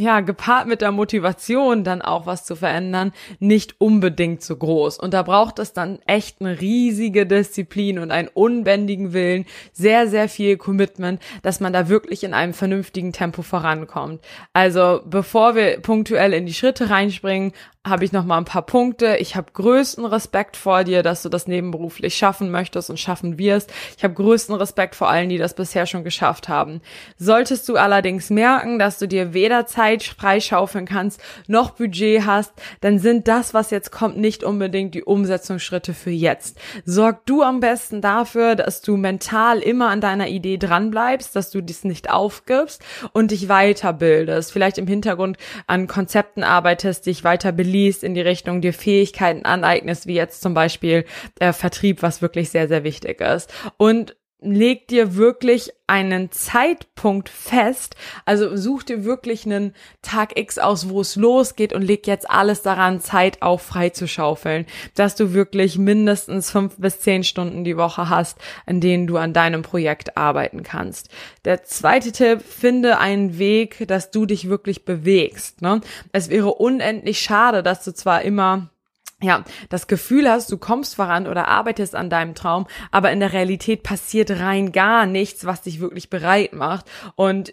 ja, 0.00 0.20
gepaart 0.20 0.66
mit 0.66 0.80
der 0.80 0.92
Motivation, 0.92 1.84
dann 1.84 2.02
auch 2.02 2.26
was 2.26 2.44
zu 2.44 2.56
verändern, 2.56 3.12
nicht 3.38 3.80
unbedingt 3.80 4.42
so 4.42 4.56
groß. 4.56 4.98
Und 4.98 5.14
da 5.14 5.22
braucht 5.22 5.58
es 5.58 5.72
dann 5.72 5.98
echt 6.06 6.40
eine 6.40 6.60
riesige 6.60 7.26
Disziplin 7.26 7.98
und 7.98 8.10
einen 8.10 8.28
unbändigen 8.28 9.12
Willen, 9.12 9.46
sehr, 9.72 10.08
sehr 10.08 10.28
viel 10.28 10.56
Commitment, 10.56 11.20
dass 11.42 11.60
man 11.60 11.72
da 11.72 11.88
wirklich 11.88 12.24
in 12.24 12.34
einem 12.34 12.54
vernünftigen 12.54 13.12
Tempo 13.12 13.42
vorankommt. 13.42 14.24
Also, 14.52 15.00
bevor 15.04 15.54
wir 15.54 15.80
punktuell 15.80 16.32
in 16.32 16.46
die 16.46 16.54
Schritte 16.54 16.90
reinspringen, 16.90 17.52
habe 17.86 18.04
ich 18.04 18.12
noch 18.12 18.24
mal 18.24 18.38
ein 18.38 18.44
paar 18.44 18.66
Punkte. 18.66 19.16
Ich 19.16 19.36
habe 19.36 19.52
größten 19.52 20.04
Respekt 20.04 20.56
vor 20.56 20.84
dir, 20.84 21.02
dass 21.02 21.22
du 21.22 21.28
das 21.28 21.46
nebenberuflich 21.46 22.16
schaffen 22.16 22.50
möchtest 22.50 22.90
und 22.90 22.98
schaffen 22.98 23.38
wirst. 23.38 23.72
Ich 23.96 24.04
habe 24.04 24.14
größten 24.14 24.54
Respekt 24.54 24.94
vor 24.94 25.08
allen, 25.08 25.28
die 25.28 25.38
das 25.38 25.54
bisher 25.54 25.86
schon 25.86 26.04
geschafft 26.04 26.48
haben. 26.48 26.80
Solltest 27.18 27.68
du 27.68 27.76
allerdings 27.76 28.30
merken, 28.30 28.78
dass 28.78 28.98
du 28.98 29.06
dir 29.06 29.32
weder 29.32 29.66
Zeit 29.66 30.02
freischaufeln 30.02 30.86
kannst, 30.86 31.20
noch 31.46 31.70
Budget 31.70 32.26
hast, 32.26 32.52
dann 32.80 32.98
sind 32.98 33.28
das, 33.28 33.54
was 33.54 33.70
jetzt 33.70 33.92
kommt, 33.92 34.18
nicht 34.18 34.44
unbedingt 34.44 34.94
die 34.94 35.04
Umsetzungsschritte 35.04 35.94
für 35.94 36.10
jetzt. 36.10 36.58
Sorg 36.84 37.24
du 37.26 37.42
am 37.42 37.60
besten 37.60 38.00
dafür, 38.02 38.56
dass 38.56 38.82
du 38.82 38.96
mental 38.96 39.60
immer 39.60 39.88
an 39.88 40.00
deiner 40.00 40.28
Idee 40.28 40.58
dranbleibst, 40.58 41.34
dass 41.34 41.50
du 41.50 41.62
dies 41.62 41.84
nicht 41.84 42.10
aufgibst 42.10 42.82
und 43.12 43.30
dich 43.30 43.46
weiterbildest. 43.46 44.52
Vielleicht 44.52 44.78
im 44.78 44.86
Hintergrund 44.86 45.38
an 45.66 45.86
Konzepten 45.86 46.42
arbeitest, 46.42 47.06
dich 47.06 47.22
weiterbildest 47.22 47.67
liest 47.68 48.02
in 48.02 48.14
die 48.14 48.20
Richtung, 48.20 48.60
dir 48.60 48.72
Fähigkeiten 48.72 49.44
aneignest, 49.44 50.06
wie 50.06 50.14
jetzt 50.14 50.42
zum 50.42 50.54
Beispiel 50.54 51.04
äh, 51.38 51.52
Vertrieb, 51.52 52.02
was 52.02 52.22
wirklich 52.22 52.50
sehr, 52.50 52.68
sehr 52.68 52.84
wichtig 52.84 53.20
ist. 53.20 53.52
Und 53.76 54.16
leg 54.40 54.86
dir 54.86 55.16
wirklich 55.16 55.72
einen 55.88 56.30
Zeitpunkt 56.30 57.28
fest, 57.28 57.96
also 58.24 58.56
such 58.56 58.84
dir 58.84 59.04
wirklich 59.04 59.46
einen 59.46 59.74
Tag 60.02 60.38
X 60.38 60.58
aus, 60.58 60.90
wo 60.90 61.00
es 61.00 61.16
losgeht 61.16 61.72
und 61.72 61.82
leg 61.82 62.06
jetzt 62.06 62.30
alles 62.30 62.62
daran, 62.62 63.00
Zeit 63.00 63.42
auch 63.42 63.60
frei 63.60 63.90
zu 63.90 64.06
schaufeln, 64.06 64.66
dass 64.94 65.16
du 65.16 65.32
wirklich 65.32 65.78
mindestens 65.78 66.50
fünf 66.50 66.76
bis 66.76 67.00
zehn 67.00 67.24
Stunden 67.24 67.64
die 67.64 67.76
Woche 67.76 68.08
hast, 68.08 68.38
in 68.66 68.80
denen 68.80 69.06
du 69.06 69.16
an 69.16 69.32
deinem 69.32 69.62
Projekt 69.62 70.16
arbeiten 70.16 70.62
kannst. 70.62 71.08
Der 71.44 71.64
zweite 71.64 72.12
Tipp, 72.12 72.42
finde 72.42 72.98
einen 72.98 73.38
Weg, 73.38 73.88
dass 73.88 74.10
du 74.10 74.26
dich 74.26 74.48
wirklich 74.48 74.84
bewegst. 74.84 75.62
Ne? 75.62 75.80
Es 76.12 76.28
wäre 76.28 76.54
unendlich 76.54 77.20
schade, 77.20 77.62
dass 77.62 77.82
du 77.82 77.92
zwar 77.92 78.22
immer 78.22 78.70
ja, 79.20 79.44
das 79.68 79.88
Gefühl 79.88 80.30
hast, 80.30 80.52
du 80.52 80.58
kommst 80.58 80.94
voran 80.94 81.26
oder 81.26 81.48
arbeitest 81.48 81.94
an 81.96 82.10
deinem 82.10 82.34
Traum, 82.34 82.66
aber 82.92 83.10
in 83.10 83.20
der 83.20 83.32
Realität 83.32 83.82
passiert 83.82 84.30
rein 84.30 84.70
gar 84.70 85.06
nichts, 85.06 85.44
was 85.44 85.62
dich 85.62 85.80
wirklich 85.80 86.08
bereit 86.08 86.52
macht 86.52 86.86
und 87.16 87.52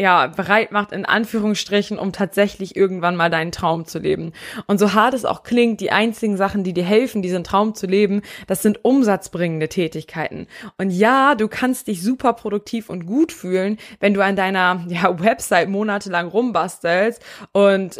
ja, 0.00 0.28
bereit 0.28 0.72
macht 0.72 0.92
in 0.92 1.04
Anführungsstrichen, 1.04 1.98
um 1.98 2.12
tatsächlich 2.12 2.74
irgendwann 2.74 3.16
mal 3.16 3.28
deinen 3.28 3.52
Traum 3.52 3.84
zu 3.84 3.98
leben. 3.98 4.32
Und 4.66 4.80
so 4.80 4.94
hart 4.94 5.12
es 5.12 5.26
auch 5.26 5.42
klingt, 5.42 5.80
die 5.82 5.92
einzigen 5.92 6.38
Sachen, 6.38 6.64
die 6.64 6.72
dir 6.72 6.84
helfen, 6.84 7.20
diesen 7.20 7.44
Traum 7.44 7.74
zu 7.74 7.86
leben, 7.86 8.22
das 8.46 8.62
sind 8.62 8.82
umsatzbringende 8.82 9.68
Tätigkeiten. 9.68 10.46
Und 10.78 10.88
ja, 10.88 11.34
du 11.34 11.48
kannst 11.48 11.86
dich 11.86 12.02
super 12.02 12.32
produktiv 12.32 12.88
und 12.88 13.04
gut 13.04 13.30
fühlen, 13.30 13.76
wenn 13.98 14.14
du 14.14 14.24
an 14.24 14.36
deiner 14.36 14.86
ja, 14.88 15.20
Website 15.20 15.68
monatelang 15.68 16.28
rumbastelst 16.28 17.22
und 17.52 17.98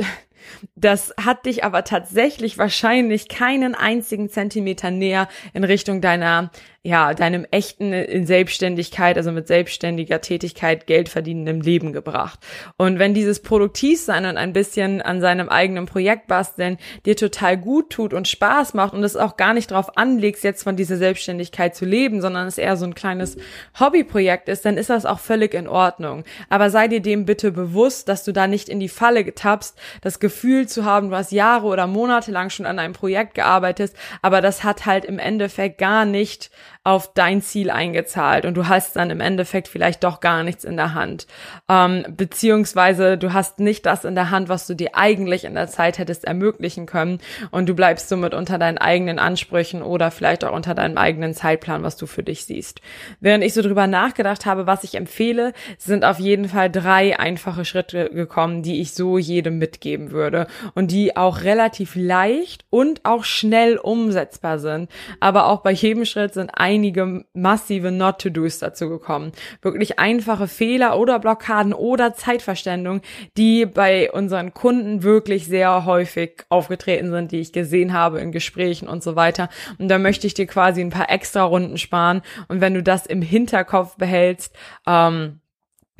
das 0.74 1.14
hat 1.22 1.46
dich 1.46 1.64
aber 1.64 1.84
tatsächlich 1.84 2.58
wahrscheinlich 2.58 3.28
keinen 3.28 3.74
einzigen 3.74 4.28
Zentimeter 4.28 4.90
näher 4.90 5.28
in 5.52 5.64
Richtung 5.64 6.00
deiner, 6.00 6.50
ja, 6.82 7.12
deinem 7.12 7.46
echten 7.50 7.92
in 7.92 8.26
Selbstständigkeit, 8.26 9.18
also 9.18 9.32
mit 9.32 9.46
selbstständiger 9.46 10.22
Tätigkeit 10.22 10.86
Geld 10.86 11.10
verdienendem 11.10 11.60
Leben 11.60 11.92
gebracht. 11.92 12.40
Und 12.78 12.98
wenn 12.98 13.12
dieses 13.12 13.42
Produktivsein 13.42 14.24
und 14.24 14.38
ein 14.38 14.54
bisschen 14.54 15.02
an 15.02 15.20
seinem 15.20 15.50
eigenen 15.50 15.84
Projekt 15.84 16.26
basteln 16.26 16.78
dir 17.04 17.16
total 17.16 17.58
gut 17.58 17.90
tut 17.90 18.14
und 18.14 18.28
Spaß 18.28 18.72
macht 18.72 18.94
und 18.94 19.04
es 19.04 19.14
auch 19.14 19.36
gar 19.36 19.52
nicht 19.52 19.70
drauf 19.70 19.98
anlegst, 19.98 20.42
jetzt 20.42 20.62
von 20.62 20.74
dieser 20.74 20.96
Selbstständigkeit 20.96 21.76
zu 21.76 21.84
leben, 21.84 22.22
sondern 22.22 22.46
es 22.46 22.56
eher 22.56 22.78
so 22.78 22.86
ein 22.86 22.94
kleines 22.94 23.36
Hobbyprojekt 23.78 24.48
ist, 24.48 24.64
dann 24.64 24.78
ist 24.78 24.88
das 24.88 25.04
auch 25.04 25.20
völlig 25.20 25.52
in 25.52 25.68
Ordnung. 25.68 26.24
Aber 26.48 26.70
sei 26.70 26.88
dir 26.88 27.02
dem 27.02 27.26
bitte 27.26 27.52
bewusst, 27.52 28.08
dass 28.08 28.24
du 28.24 28.32
da 28.32 28.46
nicht 28.46 28.70
in 28.70 28.80
die 28.80 28.88
Falle 28.88 29.22
getappst, 29.22 29.78
das 30.00 30.18
Gefühl 30.18 30.66
zu 30.66 30.86
haben, 30.86 31.10
du 31.10 31.16
hast 31.16 31.30
Jahre 31.30 31.66
oder 31.66 31.86
Monate 31.86 32.30
lang 32.30 32.48
schon 32.48 32.64
an 32.64 32.78
einem 32.78 32.94
Projekt 32.94 33.34
gearbeitet, 33.34 33.92
aber 34.22 34.40
das 34.40 34.64
hat 34.64 34.86
halt 34.86 35.04
im 35.04 35.18
Endeffekt 35.18 35.76
gar 35.76 36.06
nicht 36.06 36.50
auf 36.82 37.12
dein 37.12 37.42
Ziel 37.42 37.70
eingezahlt 37.70 38.46
und 38.46 38.54
du 38.54 38.66
hast 38.66 38.96
dann 38.96 39.10
im 39.10 39.20
Endeffekt 39.20 39.68
vielleicht 39.68 40.02
doch 40.02 40.20
gar 40.20 40.42
nichts 40.42 40.64
in 40.64 40.78
der 40.78 40.94
Hand. 40.94 41.26
Ähm, 41.68 42.06
beziehungsweise 42.16 43.18
du 43.18 43.34
hast 43.34 43.58
nicht 43.58 43.84
das 43.84 44.06
in 44.06 44.14
der 44.14 44.30
Hand, 44.30 44.48
was 44.48 44.66
du 44.66 44.74
dir 44.74 44.94
eigentlich 44.94 45.44
in 45.44 45.54
der 45.54 45.68
Zeit 45.68 45.98
hättest 45.98 46.24
ermöglichen 46.24 46.86
können 46.86 47.18
und 47.50 47.68
du 47.68 47.74
bleibst 47.74 48.08
somit 48.08 48.32
unter 48.32 48.56
deinen 48.56 48.78
eigenen 48.78 49.18
Ansprüchen 49.18 49.82
oder 49.82 50.10
vielleicht 50.10 50.42
auch 50.42 50.54
unter 50.54 50.74
deinem 50.74 50.96
eigenen 50.96 51.34
Zeitplan, 51.34 51.82
was 51.82 51.98
du 51.98 52.06
für 52.06 52.22
dich 52.22 52.46
siehst. 52.46 52.80
Während 53.20 53.44
ich 53.44 53.52
so 53.52 53.60
drüber 53.60 53.86
nachgedacht 53.86 54.46
habe, 54.46 54.66
was 54.66 54.82
ich 54.82 54.94
empfehle, 54.94 55.52
sind 55.76 56.06
auf 56.06 56.18
jeden 56.18 56.48
Fall 56.48 56.70
drei 56.70 57.18
einfache 57.18 57.66
Schritte 57.66 58.08
gekommen, 58.08 58.62
die 58.62 58.80
ich 58.80 58.94
so 58.94 59.18
jedem 59.18 59.58
mitgeben 59.58 60.12
würde 60.12 60.46
und 60.74 60.90
die 60.90 61.14
auch 61.14 61.42
relativ 61.42 61.94
leicht 61.94 62.64
und 62.70 63.04
auch 63.04 63.24
schnell 63.24 63.76
umsetzbar 63.76 64.58
sind. 64.58 64.90
Aber 65.20 65.46
auch 65.46 65.60
bei 65.60 65.72
jedem 65.72 66.06
Schritt 66.06 66.32
sind 66.32 66.48
einige 66.70 67.24
massive 67.34 67.90
Not-to-Dos 67.90 68.60
dazu 68.60 68.88
gekommen. 68.88 69.32
Wirklich 69.60 69.98
einfache 69.98 70.46
Fehler 70.46 70.96
oder 70.98 71.18
Blockaden 71.18 71.72
oder 71.72 72.14
Zeitverständung, 72.14 73.00
die 73.36 73.66
bei 73.66 74.12
unseren 74.12 74.54
Kunden 74.54 75.02
wirklich 75.02 75.46
sehr 75.46 75.84
häufig 75.84 76.44
aufgetreten 76.48 77.10
sind, 77.10 77.32
die 77.32 77.40
ich 77.40 77.52
gesehen 77.52 77.92
habe 77.92 78.20
in 78.20 78.30
Gesprächen 78.30 78.88
und 78.88 79.02
so 79.02 79.16
weiter. 79.16 79.48
Und 79.78 79.88
da 79.88 79.98
möchte 79.98 80.28
ich 80.28 80.34
dir 80.34 80.46
quasi 80.46 80.80
ein 80.80 80.90
paar 80.90 81.10
extra 81.10 81.42
Runden 81.42 81.76
sparen. 81.76 82.22
Und 82.46 82.60
wenn 82.60 82.74
du 82.74 82.84
das 82.84 83.04
im 83.06 83.22
Hinterkopf 83.22 83.96
behältst, 83.96 84.54
ähm, 84.86 85.40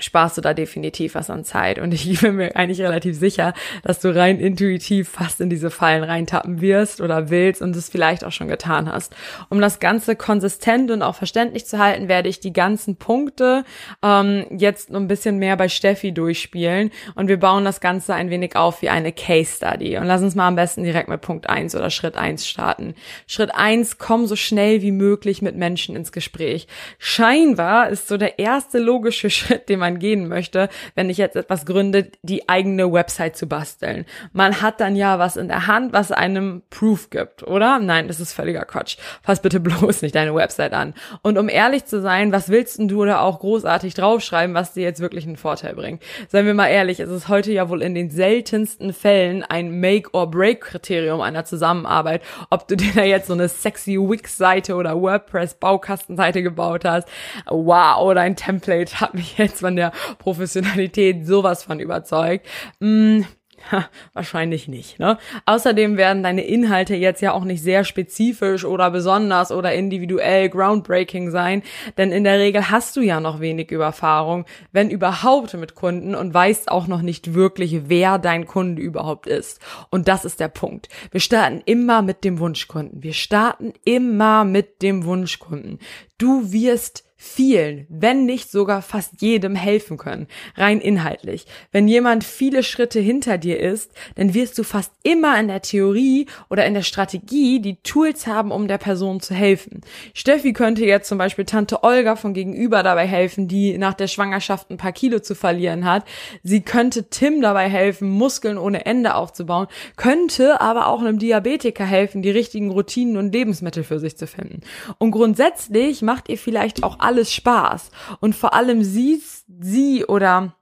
sparst 0.01 0.37
du 0.37 0.41
da 0.41 0.55
definitiv 0.55 1.15
was 1.15 1.31
an 1.31 1.45
Zeit. 1.45 1.79
Und 1.79 1.95
ich 1.95 2.21
bin 2.21 2.37
mir 2.37 2.57
eigentlich 2.57 2.81
relativ 2.81 3.19
sicher, 3.19 3.55
dass 3.83 4.01
du 4.01 4.15
rein 4.15 4.41
intuitiv 4.41 5.09
fast 5.09 5.41
in 5.41 5.51
diese 5.51 5.71
Fallen 5.71 6.05
reintappen 6.05 6.61
wirst 6.61 7.01
oder 7.01 7.31
willst 7.31 7.63
und 7.63 7.75
es 7.77 7.89
vielleicht 7.89 8.25
auch 8.25 8.33
schon 8.33 8.49
getan 8.49 8.91
hast. 8.91 9.15
Um 9.49 9.61
das 9.61 9.81
Ganze 9.81 10.17
konsistent 10.17 10.91
und 10.91 11.03
auch 11.03 11.15
verständlich 11.15 11.67
zu 11.67 11.79
halten, 11.79 12.09
werde 12.09 12.29
ich 12.29 12.41
die 12.41 12.53
ganzen 12.53 12.97
Punkte 12.97 13.65
ähm, 14.03 14.47
jetzt 14.51 14.91
noch 14.91 15.01
ein 15.01 15.09
bisschen 15.09 15.39
mehr 15.39 15.57
bei 15.57 15.69
Steffi 15.69 16.13
durchspielen 16.13 16.91
und 17.15 17.29
wir 17.29 17.39
bauen 17.39 17.65
das 17.65 17.81
Ganze 17.81 18.15
ein 18.15 18.31
wenig 18.31 18.57
auf 18.57 18.83
wie 18.83 18.89
eine 18.89 19.13
Case 19.13 19.57
Study. 19.57 19.97
Und 19.97 20.07
lass 20.07 20.23
uns 20.23 20.35
mal 20.35 20.49
am 20.49 20.57
besten 20.57 20.85
direkt 20.85 21.09
mit 21.09 21.21
Punkt 21.21 21.49
eins 21.49 21.75
oder 21.75 21.91
Schritt 21.91 22.17
eins 22.17 22.47
starten. 22.47 22.95
Schritt 23.27 23.55
eins: 23.55 23.99
komm 23.99 24.27
so 24.27 24.37
schnell 24.37 24.83
wie 24.83 24.93
möglich 24.93 25.43
mit 25.43 25.57
Menschen 25.57 25.97
ins 25.97 26.13
Gespräch. 26.13 26.67
Scheinbar 26.99 27.89
ist 27.89 28.09
so 28.09 28.17
der 28.17 28.39
erste 28.39 28.79
logische 28.79 29.31
Schritt, 29.41 29.69
den 29.69 29.79
man 29.79 29.90
man 29.91 29.99
gehen 29.99 30.29
möchte, 30.29 30.69
wenn 30.95 31.11
ich 31.11 31.19
jetzt 31.19 31.37
etwas 31.37 31.67
gründe, 31.67 32.11
die 32.23 32.49
eigene 32.49 32.93
Website 32.93 33.37
zu 33.37 33.47
basteln. 33.47 34.05
Man 34.33 34.63
hat 34.63 34.81
dann 34.81 34.97
ja 34.97 35.19
was 35.19 35.37
in 35.37 35.49
der 35.49 35.67
Hand, 35.67 35.93
was 35.93 36.13
einem 36.13 36.63
Proof 36.71 37.11
gibt, 37.11 37.43
oder? 37.43 37.79
Nein, 37.79 38.09
das 38.09 38.21
ist 38.21 38.33
völliger 38.33 38.65
Quatsch. 38.65 38.97
Fass 39.23 39.43
bitte 39.43 39.61
bloß 39.61 40.03
nicht 40.03 40.15
deine 40.15 40.35
Website 40.35 40.73
an. 40.73 40.95
Und 41.23 41.39
um 41.39 41.49
ehrlich 41.49 41.85
zu 41.85 42.01
sein, 42.01 42.33
was 42.33 42.49
willst 42.49 42.79
denn 42.79 42.89
du 42.89 43.05
da 43.05 43.21
auch 43.21 43.41
großartig 43.41 43.95
draufschreiben, 43.95 44.55
was 44.55 44.73
dir 44.73 44.83
jetzt 44.83 45.01
wirklich 45.01 45.27
einen 45.27 45.37
Vorteil 45.37 45.75
bringt? 45.75 46.03
Seien 46.29 46.47
wir 46.47 46.55
mal 46.55 46.69
ehrlich, 46.69 47.01
es 47.01 47.11
ist 47.11 47.29
heute 47.29 47.53
ja 47.53 47.69
wohl 47.69 47.83
in 47.83 47.95
den 47.95 48.11
seltensten 48.11 48.93
Fällen 48.93 49.43
ein 49.43 49.81
Make-or-Break-Kriterium 49.81 51.21
einer 51.21 51.45
Zusammenarbeit, 51.45 52.23
ob 52.51 52.69
du 52.69 52.77
dir 52.77 52.93
da 52.95 53.03
jetzt 53.03 53.27
so 53.27 53.33
eine 53.33 53.49
sexy 53.49 53.97
Wix-Seite 53.99 54.75
oder 54.75 55.01
WordPress-Baukastenseite 55.01 56.43
gebaut 56.43 56.85
hast. 56.85 57.09
Wow, 57.47 58.03
oder 58.03 58.21
ein 58.21 58.37
Template 58.37 59.01
hat 59.01 59.15
mich 59.15 59.39
jetzt 59.39 59.61
von 59.61 59.77
der 59.81 59.93
Professionalität 60.19 61.27
sowas 61.27 61.65
von 61.65 61.81
überzeugt. 61.81 62.47
Mm, 62.79 63.23
Ha, 63.71 63.89
wahrscheinlich 64.15 64.69
nicht. 64.69 64.99
Ne? 64.99 65.19
Außerdem 65.45 65.97
werden 65.97 66.23
deine 66.23 66.43
Inhalte 66.43 66.95
jetzt 66.95 67.21
ja 67.21 67.33
auch 67.33 67.45
nicht 67.45 67.63
sehr 67.63 67.85
spezifisch 67.85 68.65
oder 68.65 68.91
besonders 68.91 69.53
oder 69.53 69.75
individuell 69.75 70.49
groundbreaking 70.49 71.31
sein, 71.31 71.63
denn 71.99 72.11
in 72.11 72.25
der 72.25 72.39
Regel 72.39 72.71
hast 72.71 72.97
du 72.97 73.03
ja 73.03 73.21
noch 73.21 73.41
wenig 73.41 73.71
Überfahrung, 73.71 74.47
wenn 74.73 74.91
überhaupt 74.91 75.55
mit 75.55 75.75
Kunden 75.75 76.15
und 76.15 76.33
weißt 76.33 76.71
auch 76.71 76.87
noch 76.87 77.03
nicht 77.03 77.35
wirklich, 77.35 77.89
wer 77.89 78.19
dein 78.19 78.47
Kunde 78.47 78.81
überhaupt 78.81 79.27
ist. 79.27 79.61
Und 79.91 80.09
das 80.09 80.25
ist 80.25 80.41
der 80.41 80.49
Punkt. 80.49 80.89
Wir 81.11 81.21
starten 81.21 81.61
immer 81.65 82.03
mit 82.03 82.25
dem 82.25 82.39
Wunschkunden. 82.39 83.03
Wir 83.03 83.13
starten 83.13 83.75
immer 83.85 84.45
mit 84.45 84.83
dem 84.83 85.05
Wunschkunden. 85.05 85.79
Du 86.19 86.51
wirst 86.51 87.05
vielen, 87.23 87.87
wenn 87.91 88.25
nicht 88.25 88.51
sogar 88.51 88.81
fast 88.81 89.21
jedem 89.21 89.55
helfen 89.55 89.99
können, 89.99 90.27
rein 90.57 90.81
inhaltlich. 90.81 91.45
Wenn 91.71 91.87
jemand 91.87 92.25
viele 92.25 92.63
Schritte 92.63 92.99
hinter 92.99 93.37
dir 93.37 93.61
ist, 93.61 93.93
dann 94.15 94.33
wirst 94.33 94.57
du 94.57 94.63
fast 94.63 94.91
immer 95.03 95.39
in 95.39 95.49
der 95.49 95.61
Theorie 95.61 96.29
oder 96.49 96.65
in 96.65 96.73
der 96.73 96.83
Strategie 96.83 97.61
die 97.61 97.77
Tools 97.83 98.27
haben, 98.27 98.51
um 98.51 98.69
der 98.69 98.79
Person 98.79 99.21
zu 99.21 99.35
helfen. 99.35 99.83
Steffi 100.15 100.55
könnte 100.55 100.87
jetzt 100.87 101.11
zum 101.11 101.19
Beispiel 101.19 101.45
Tante 101.45 101.85
Olga 101.85 102.17
von 102.17 102.33
gegenüber 102.33 102.83
dabei 102.83 103.07
helfen, 103.07 103.49
die 103.49 103.77
nach 103.77 103.93
der 103.93 104.07
Schwangerschaft 104.07 104.71
ein 104.71 104.79
paar 104.79 104.93
Kilo 104.93 105.19
zu 105.19 105.35
verlieren 105.35 105.85
hat. 105.85 106.07
Sie 106.43 106.63
könnte 106.63 107.11
Tim 107.11 107.43
dabei 107.43 107.69
helfen, 107.69 108.09
Muskeln 108.09 108.57
ohne 108.57 108.87
Ende 108.87 109.15
aufzubauen, 109.15 109.67
könnte 109.97 110.63
aber 110.63 110.87
auch 110.87 111.01
einem 111.01 111.19
Diabetiker 111.19 111.85
helfen, 111.85 112.23
die 112.23 112.31
richtigen 112.31 112.71
Routinen 112.71 113.19
und 113.19 113.35
Lebensmittel 113.35 113.85
für 113.85 114.01
sich 114.01 114.17
zu 114.17 114.27
finden. 114.27 114.63
Und 114.97 115.11
grundsätzlich 115.11 116.01
macht 116.01 116.31
ihr 116.31 116.39
vielleicht 116.39 116.83
auch 116.83 116.99
alles 117.11 117.33
Spaß. 117.33 117.91
Und 118.21 118.37
vor 118.37 118.55
allem 118.55 118.85
sieht 118.85 119.23
sie 119.61 120.05
oder 120.05 120.55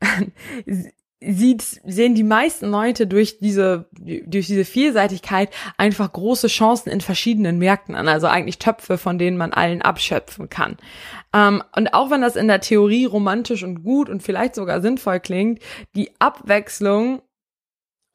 sieht, 1.20 1.62
sehen 1.84 2.14
die 2.14 2.22
meisten 2.22 2.70
Leute 2.70 3.08
durch 3.08 3.38
diese, 3.40 3.88
durch 3.92 4.46
diese 4.46 4.64
Vielseitigkeit 4.64 5.50
einfach 5.76 6.12
große 6.12 6.46
Chancen 6.46 6.90
in 6.90 7.00
verschiedenen 7.00 7.58
Märkten 7.58 7.96
an. 7.96 8.06
Also 8.06 8.28
eigentlich 8.28 8.58
Töpfe, 8.58 8.98
von 8.98 9.18
denen 9.18 9.36
man 9.36 9.52
allen 9.52 9.82
abschöpfen 9.82 10.48
kann. 10.48 10.76
Ähm, 11.34 11.62
und 11.74 11.92
auch 11.92 12.10
wenn 12.10 12.22
das 12.22 12.36
in 12.36 12.46
der 12.46 12.60
Theorie 12.60 13.04
romantisch 13.04 13.64
und 13.64 13.82
gut 13.82 14.08
und 14.08 14.22
vielleicht 14.22 14.54
sogar 14.54 14.80
sinnvoll 14.80 15.18
klingt, 15.18 15.60
die 15.96 16.12
Abwechslung 16.20 17.22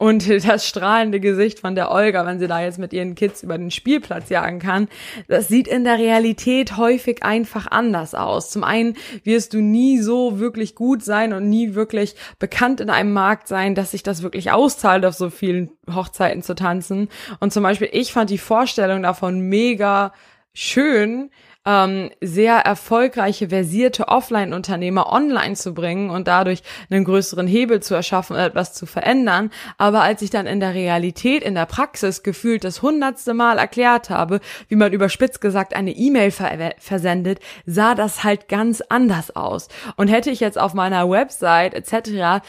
und 0.03 0.29
das 0.45 0.67
strahlende 0.67 1.21
Gesicht 1.21 1.61
von 1.61 1.75
der 1.75 1.89
Olga, 1.89 2.25
wenn 2.25 2.37
sie 2.37 2.47
da 2.47 2.59
jetzt 2.61 2.77
mit 2.77 2.91
ihren 2.91 3.15
Kids 3.15 3.41
über 3.41 3.57
den 3.57 3.71
Spielplatz 3.71 4.27
jagen 4.27 4.59
kann, 4.59 4.89
das 5.29 5.47
sieht 5.47 5.65
in 5.65 5.85
der 5.85 5.97
Realität 5.97 6.75
häufig 6.75 7.23
einfach 7.23 7.67
anders 7.71 8.13
aus. 8.13 8.49
Zum 8.49 8.65
einen 8.65 8.97
wirst 9.23 9.53
du 9.53 9.61
nie 9.61 9.99
so 9.99 10.39
wirklich 10.39 10.75
gut 10.75 11.05
sein 11.05 11.31
und 11.31 11.49
nie 11.49 11.73
wirklich 11.73 12.15
bekannt 12.37 12.81
in 12.81 12.89
einem 12.89 13.13
Markt 13.13 13.47
sein, 13.47 13.75
dass 13.75 13.91
sich 13.91 14.03
das 14.03 14.23
wirklich 14.23 14.51
auszahlt, 14.51 15.05
auf 15.05 15.13
so 15.13 15.29
vielen 15.29 15.71
Hochzeiten 15.89 16.43
zu 16.43 16.53
tanzen. 16.53 17.07
Und 17.39 17.53
zum 17.53 17.63
Beispiel, 17.63 17.87
ich 17.93 18.11
fand 18.11 18.29
die 18.29 18.37
Vorstellung 18.37 19.03
davon 19.03 19.39
mega 19.39 20.11
schön, 20.53 21.29
ähm, 21.65 22.11
sehr 22.21 22.57
erfolgreiche, 22.57 23.49
versierte 23.49 24.07
Offline-Unternehmer 24.07 25.11
online 25.11 25.55
zu 25.55 25.73
bringen 25.73 26.09
und 26.09 26.27
dadurch 26.27 26.61
einen 26.89 27.05
größeren 27.05 27.47
Hebel 27.47 27.81
zu 27.81 27.95
erschaffen 27.95 28.35
etwas 28.35 28.73
zu 28.73 28.85
verändern. 28.85 29.51
Aber 29.77 30.01
als 30.01 30.21
ich 30.21 30.29
dann 30.29 30.45
in 30.45 30.59
der 30.59 30.73
Realität, 30.73 31.43
in 31.43 31.55
der 31.55 31.65
Praxis 31.65 32.23
gefühlt 32.23 32.63
das 32.63 32.81
hundertste 32.81 33.33
Mal 33.33 33.57
erklärt 33.57 34.09
habe, 34.09 34.39
wie 34.67 34.75
man 34.75 34.93
überspitzt 34.93 35.41
gesagt 35.41 35.75
eine 35.75 35.91
E-Mail 35.91 36.31
ver 36.31 36.73
versendet, 36.77 37.39
sah 37.65 37.95
das 37.95 38.23
halt 38.23 38.47
ganz 38.47 38.81
anders 38.81 39.35
aus. 39.35 39.69
Und 39.95 40.07
hätte 40.07 40.29
ich 40.29 40.39
jetzt 40.39 40.59
auf 40.59 40.73
meiner 40.73 41.09
Website 41.09 41.73
etc 41.73 42.41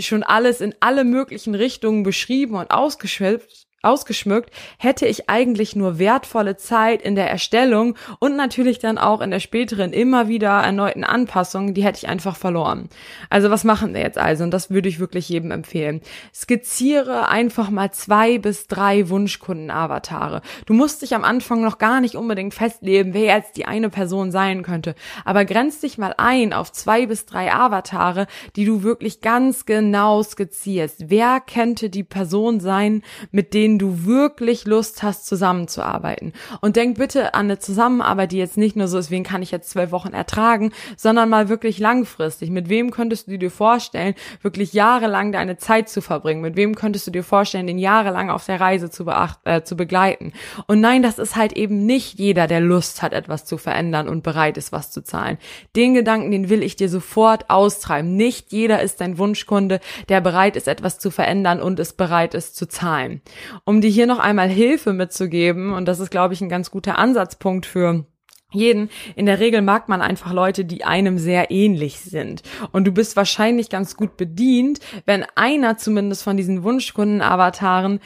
schon 0.00 0.22
alles 0.22 0.60
in 0.60 0.74
alle 0.80 1.04
möglichen 1.04 1.54
Richtungen 1.54 2.02
beschrieben 2.02 2.56
und 2.56 2.70
ausgeschwippt, 2.70 3.66
ausgeschmückt, 3.82 4.50
hätte 4.78 5.06
ich 5.06 5.28
eigentlich 5.28 5.74
nur 5.74 5.98
wertvolle 5.98 6.56
Zeit 6.56 7.02
in 7.02 7.16
der 7.16 7.28
Erstellung 7.28 7.96
und 8.20 8.36
natürlich 8.36 8.78
dann 8.78 8.96
auch 8.96 9.20
in 9.20 9.30
der 9.30 9.40
späteren 9.40 9.92
immer 9.92 10.28
wieder 10.28 10.50
erneuten 10.50 11.04
Anpassungen, 11.04 11.74
die 11.74 11.82
hätte 11.82 11.98
ich 11.98 12.08
einfach 12.08 12.36
verloren. 12.36 12.88
Also 13.28 13.50
was 13.50 13.64
machen 13.64 13.92
wir 13.94 14.00
jetzt 14.00 14.18
also? 14.18 14.44
Und 14.44 14.52
das 14.52 14.70
würde 14.70 14.88
ich 14.88 15.00
wirklich 15.00 15.28
jedem 15.28 15.50
empfehlen. 15.50 16.00
Skizziere 16.32 17.28
einfach 17.28 17.70
mal 17.70 17.90
zwei 17.92 18.38
bis 18.38 18.68
drei 18.68 19.08
Wunschkunden-Avatare. 19.08 20.42
Du 20.66 20.74
musst 20.74 21.02
dich 21.02 21.14
am 21.14 21.24
Anfang 21.24 21.60
noch 21.60 21.78
gar 21.78 22.00
nicht 22.00 22.14
unbedingt 22.14 22.54
festlegen, 22.54 23.14
wer 23.14 23.36
jetzt 23.36 23.56
die 23.56 23.66
eine 23.66 23.90
Person 23.90 24.30
sein 24.30 24.62
könnte, 24.62 24.94
aber 25.24 25.44
grenz 25.44 25.80
dich 25.80 25.98
mal 25.98 26.14
ein 26.16 26.52
auf 26.52 26.70
zwei 26.72 27.06
bis 27.06 27.26
drei 27.26 27.52
Avatare, 27.52 28.26
die 28.54 28.64
du 28.64 28.82
wirklich 28.82 29.20
ganz 29.20 29.66
genau 29.66 30.22
skizzierst. 30.22 31.10
Wer 31.10 31.40
könnte 31.40 31.90
die 31.90 32.04
Person 32.04 32.60
sein, 32.60 33.02
mit 33.30 33.54
denen 33.54 33.71
denen 33.72 33.78
du 33.78 34.04
wirklich 34.04 34.66
Lust 34.66 35.02
hast, 35.02 35.26
zusammenzuarbeiten. 35.26 36.32
Und 36.60 36.76
denk 36.76 36.98
bitte 36.98 37.34
an 37.34 37.46
eine 37.46 37.58
Zusammenarbeit, 37.58 38.32
die 38.32 38.38
jetzt 38.38 38.58
nicht 38.58 38.76
nur 38.76 38.88
so 38.88 38.98
ist, 38.98 39.10
wen 39.10 39.24
kann 39.24 39.42
ich 39.42 39.50
jetzt 39.50 39.70
zwölf 39.70 39.92
Wochen 39.92 40.12
ertragen, 40.12 40.72
sondern 40.96 41.28
mal 41.28 41.48
wirklich 41.48 41.78
langfristig. 41.78 42.50
Mit 42.50 42.68
wem 42.68 42.90
könntest 42.90 43.28
du 43.28 43.38
dir 43.38 43.50
vorstellen, 43.50 44.14
wirklich 44.42 44.72
jahrelang 44.72 45.32
deine 45.32 45.56
Zeit 45.56 45.88
zu 45.88 46.02
verbringen? 46.02 46.42
Mit 46.42 46.56
wem 46.56 46.74
könntest 46.74 47.06
du 47.06 47.10
dir 47.10 47.24
vorstellen, 47.24 47.66
den 47.66 47.78
jahrelang 47.78 48.30
auf 48.30 48.44
der 48.44 48.60
Reise 48.60 48.90
zu, 48.90 49.06
äh, 49.44 49.62
zu 49.62 49.76
begleiten? 49.76 50.32
Und 50.66 50.80
nein, 50.80 51.02
das 51.02 51.18
ist 51.18 51.36
halt 51.36 51.54
eben 51.54 51.86
nicht 51.86 52.18
jeder, 52.18 52.46
der 52.46 52.60
Lust 52.60 53.00
hat, 53.00 53.12
etwas 53.12 53.44
zu 53.44 53.56
verändern 53.56 54.08
und 54.08 54.22
bereit 54.22 54.58
ist, 54.58 54.72
was 54.72 54.90
zu 54.90 55.02
zahlen. 55.02 55.38
Den 55.76 55.94
Gedanken, 55.94 56.30
den 56.30 56.50
will 56.50 56.62
ich 56.62 56.76
dir 56.76 56.88
sofort 56.88 57.48
austreiben. 57.48 58.16
Nicht 58.16 58.52
jeder 58.52 58.82
ist 58.82 59.00
dein 59.00 59.16
Wunschkunde, 59.18 59.80
der 60.08 60.20
bereit 60.20 60.56
ist, 60.56 60.68
etwas 60.68 60.98
zu 60.98 61.10
verändern 61.10 61.62
und 61.62 61.80
ist 61.80 61.96
bereit 61.96 62.34
ist 62.34 62.56
zu 62.56 62.68
zahlen 62.68 63.22
um 63.64 63.80
dir 63.80 63.90
hier 63.90 64.06
noch 64.06 64.18
einmal 64.18 64.48
Hilfe 64.48 64.92
mitzugeben. 64.92 65.72
Und 65.72 65.86
das 65.86 66.00
ist, 66.00 66.10
glaube 66.10 66.34
ich, 66.34 66.40
ein 66.40 66.48
ganz 66.48 66.70
guter 66.70 66.98
Ansatzpunkt 66.98 67.66
für 67.66 68.04
jeden. 68.52 68.90
In 69.16 69.26
der 69.26 69.40
Regel 69.40 69.62
mag 69.62 69.88
man 69.88 70.02
einfach 70.02 70.32
Leute, 70.32 70.64
die 70.64 70.84
einem 70.84 71.18
sehr 71.18 71.50
ähnlich 71.50 72.00
sind. 72.00 72.42
Und 72.72 72.86
du 72.86 72.92
bist 72.92 73.16
wahrscheinlich 73.16 73.68
ganz 73.70 73.96
gut 73.96 74.16
bedient, 74.16 74.80
wenn 75.06 75.24
einer 75.34 75.76
zumindest 75.76 76.22
von 76.22 76.36
diesen 76.36 76.62
Wunschkunden-Avataren 76.62 78.00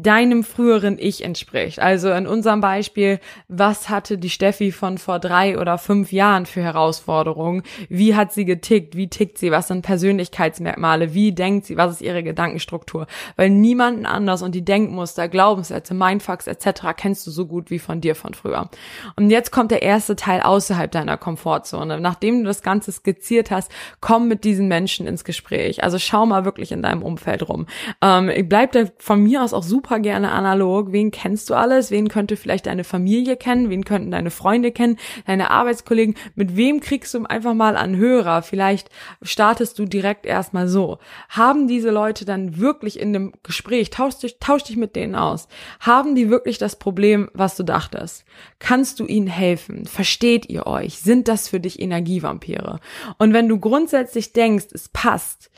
deinem 0.00 0.44
früheren 0.44 0.96
Ich 0.98 1.24
entspricht. 1.24 1.80
Also 1.80 2.10
in 2.10 2.26
unserem 2.26 2.60
Beispiel, 2.60 3.18
was 3.48 3.88
hatte 3.88 4.18
die 4.18 4.30
Steffi 4.30 4.70
von 4.70 4.98
vor 4.98 5.18
drei 5.18 5.58
oder 5.58 5.78
fünf 5.78 6.12
Jahren 6.12 6.46
für 6.46 6.62
Herausforderungen? 6.62 7.62
Wie 7.88 8.14
hat 8.14 8.32
sie 8.32 8.44
getickt? 8.44 8.96
Wie 8.96 9.08
tickt 9.08 9.38
sie? 9.38 9.50
Was 9.50 9.68
sind 9.68 9.82
Persönlichkeitsmerkmale? 9.82 11.14
Wie 11.14 11.32
denkt 11.32 11.66
sie? 11.66 11.76
Was 11.76 11.92
ist 11.92 12.02
ihre 12.02 12.22
Gedankenstruktur? 12.22 13.06
Weil 13.36 13.50
niemanden 13.50 14.06
anders 14.06 14.42
und 14.42 14.54
die 14.54 14.64
Denkmuster, 14.64 15.28
Glaubenssätze, 15.28 15.94
Mindfucks 15.94 16.46
etc. 16.46 16.94
kennst 16.96 17.26
du 17.26 17.30
so 17.30 17.46
gut 17.46 17.70
wie 17.70 17.78
von 17.78 18.00
dir 18.00 18.14
von 18.14 18.34
früher. 18.34 18.70
Und 19.16 19.30
jetzt 19.30 19.50
kommt 19.58 19.72
der 19.72 19.82
erste 19.82 20.14
Teil 20.14 20.40
außerhalb 20.40 20.88
deiner 20.88 21.16
Komfortzone. 21.16 22.00
Nachdem 22.00 22.38
du 22.38 22.44
das 22.44 22.62
Ganze 22.62 22.92
skizziert 22.92 23.50
hast, 23.50 23.72
komm 24.00 24.28
mit 24.28 24.44
diesen 24.44 24.68
Menschen 24.68 25.08
ins 25.08 25.24
Gespräch. 25.24 25.82
Also 25.82 25.98
schau 25.98 26.26
mal 26.26 26.44
wirklich 26.44 26.70
in 26.70 26.80
deinem 26.80 27.02
Umfeld 27.02 27.48
rum. 27.48 27.66
Ähm, 28.00 28.30
bleib 28.48 28.70
da 28.70 28.84
von 28.98 29.20
mir 29.20 29.42
aus 29.42 29.52
auch 29.52 29.64
super 29.64 29.98
gerne 29.98 30.30
analog. 30.30 30.92
Wen 30.92 31.10
kennst 31.10 31.50
du 31.50 31.54
alles? 31.54 31.90
Wen 31.90 32.06
könnte 32.06 32.36
vielleicht 32.36 32.66
deine 32.66 32.84
Familie 32.84 33.36
kennen? 33.36 33.68
Wen 33.68 33.84
könnten 33.84 34.12
deine 34.12 34.30
Freunde 34.30 34.70
kennen? 34.70 34.96
Deine 35.26 35.50
Arbeitskollegen? 35.50 36.14
Mit 36.36 36.56
wem 36.56 36.78
kriegst 36.78 37.12
du 37.14 37.24
einfach 37.24 37.54
mal 37.54 37.76
an 37.76 37.96
Hörer? 37.96 38.42
Vielleicht 38.42 38.90
startest 39.22 39.76
du 39.80 39.86
direkt 39.86 40.24
erstmal 40.24 40.68
so. 40.68 40.98
Haben 41.30 41.66
diese 41.66 41.90
Leute 41.90 42.24
dann 42.24 42.58
wirklich 42.58 43.00
in 43.00 43.12
dem 43.12 43.32
Gespräch, 43.42 43.90
tausch 43.90 44.18
dich, 44.18 44.38
tausch 44.38 44.62
dich 44.62 44.76
mit 44.76 44.94
denen 44.94 45.16
aus. 45.16 45.48
Haben 45.80 46.14
die 46.14 46.30
wirklich 46.30 46.58
das 46.58 46.76
Problem, 46.76 47.28
was 47.34 47.56
du 47.56 47.64
dachtest? 47.64 48.24
Kannst 48.60 49.00
du 49.00 49.04
ihnen 49.04 49.26
helfen? 49.26 49.47
Helfen? 49.48 49.86
Versteht 49.86 50.48
ihr 50.48 50.66
euch? 50.66 50.98
Sind 50.98 51.28
das 51.28 51.48
für 51.48 51.60
dich 51.60 51.80
Energievampire? 51.80 52.80
Und 53.18 53.32
wenn 53.32 53.48
du 53.48 53.58
grundsätzlich 53.58 54.32
denkst, 54.32 54.66
es 54.72 54.88
passt, 54.88 55.50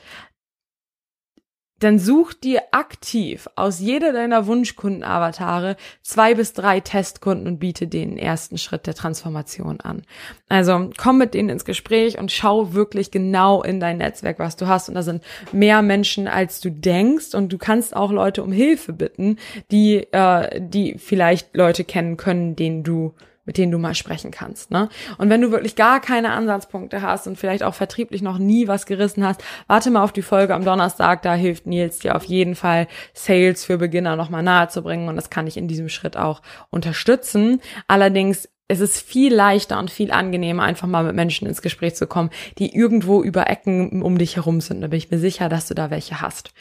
dann 1.81 1.99
such 1.99 2.35
dir 2.35 2.63
aktiv 2.73 3.49
aus 3.57 3.81
jeder 3.81 4.13
deiner 4.13 4.47
Wunschkunden-Avatare 4.47 5.77
zwei 6.03 6.35
bis 6.35 6.53
drei 6.53 6.81
Testkunden 6.81 7.47
und 7.47 7.59
biete 7.59 7.89
den 7.89 8.19
ersten 8.19 8.59
Schritt 8.59 8.87
der 8.87 8.95
Transformation 8.95 9.81
an. 9.81 10.03
Also 10.49 10.91
komm 10.99 11.19
mit 11.19 11.33
denen 11.33 11.49
ins 11.49 11.65
Gespräch 11.65 12.19
und 12.19 12.31
schau 12.31 12.75
wirklich 12.75 13.11
genau 13.11 13.63
in 13.63 13.81
dein 13.81 13.97
Netzwerk, 13.97 14.39
was 14.39 14.57
du 14.57 14.69
hast. 14.69 14.91
Und 14.91 14.95
da 14.95 15.03
sind 15.03 15.25
mehr 15.53 15.81
Menschen, 15.81 16.29
als 16.29 16.61
du 16.61 16.71
denkst. 16.71 17.35
Und 17.35 17.51
du 17.51 17.57
kannst 17.57 17.97
auch 17.97 18.13
Leute 18.13 18.43
um 18.43 18.53
Hilfe 18.53 18.93
bitten, 18.93 19.39
die, 19.71 20.07
äh, 20.13 20.61
die 20.61 20.99
vielleicht 20.99 21.57
Leute 21.57 21.85
kennen 21.85 22.19
können, 22.19 22.57
denen 22.57 22.85
du 22.85 23.15
mit 23.51 23.59
denen 23.59 23.73
du 23.73 23.79
mal 23.79 23.97
sprechen 23.97 24.31
kannst. 24.31 24.71
Ne? 24.71 24.89
Und 25.19 25.29
wenn 25.29 25.41
du 25.41 25.51
wirklich 25.51 25.75
gar 25.75 25.99
keine 25.99 26.31
Ansatzpunkte 26.31 27.03
hast 27.03 27.27
und 27.27 27.37
vielleicht 27.37 27.65
auch 27.65 27.75
vertrieblich 27.75 28.23
noch 28.23 28.39
nie 28.39 28.69
was 28.69 28.87
gerissen 28.87 29.27
hast, 29.27 29.43
warte 29.67 29.91
mal 29.91 30.05
auf 30.05 30.13
die 30.13 30.23
Folge 30.23 30.55
am 30.55 30.65
Donnerstag. 30.65 31.23
Da 31.23 31.35
hilft 31.35 31.67
Nils 31.67 31.99
dir 31.99 32.15
auf 32.15 32.23
jeden 32.23 32.55
Fall, 32.55 32.87
Sales 33.13 33.65
für 33.65 33.77
Beginner 33.77 34.15
nochmal 34.15 34.45
nahe 34.45 34.69
zu 34.69 34.83
bringen. 34.83 35.09
Und 35.09 35.17
das 35.17 35.31
kann 35.31 35.49
ich 35.49 35.57
in 35.57 35.67
diesem 35.67 35.89
Schritt 35.89 36.17
auch 36.17 36.43
unterstützen. 36.71 37.61
Allerdings 37.89 38.49
es 38.69 38.79
ist 38.79 39.01
viel 39.01 39.35
leichter 39.35 39.81
und 39.81 39.91
viel 39.91 40.13
angenehmer, 40.13 40.63
einfach 40.63 40.87
mal 40.87 41.03
mit 41.03 41.17
Menschen 41.17 41.49
ins 41.49 41.61
Gespräch 41.61 41.97
zu 41.97 42.07
kommen, 42.07 42.31
die 42.59 42.73
irgendwo 42.73 43.21
über 43.21 43.51
Ecken 43.51 44.01
um 44.01 44.17
dich 44.17 44.37
herum 44.37 44.61
sind. 44.61 44.81
Da 44.81 44.87
bin 44.87 44.99
ich 44.99 45.11
mir 45.11 45.19
sicher, 45.19 45.49
dass 45.49 45.67
du 45.67 45.75
da 45.75 45.91
welche 45.91 46.21
hast. 46.21 46.53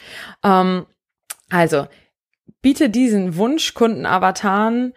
Ähm, 0.42 0.86
also, 1.50 1.86
biete 2.62 2.90
diesen 2.90 3.36
Wunschkunden-Avataren 3.36 4.92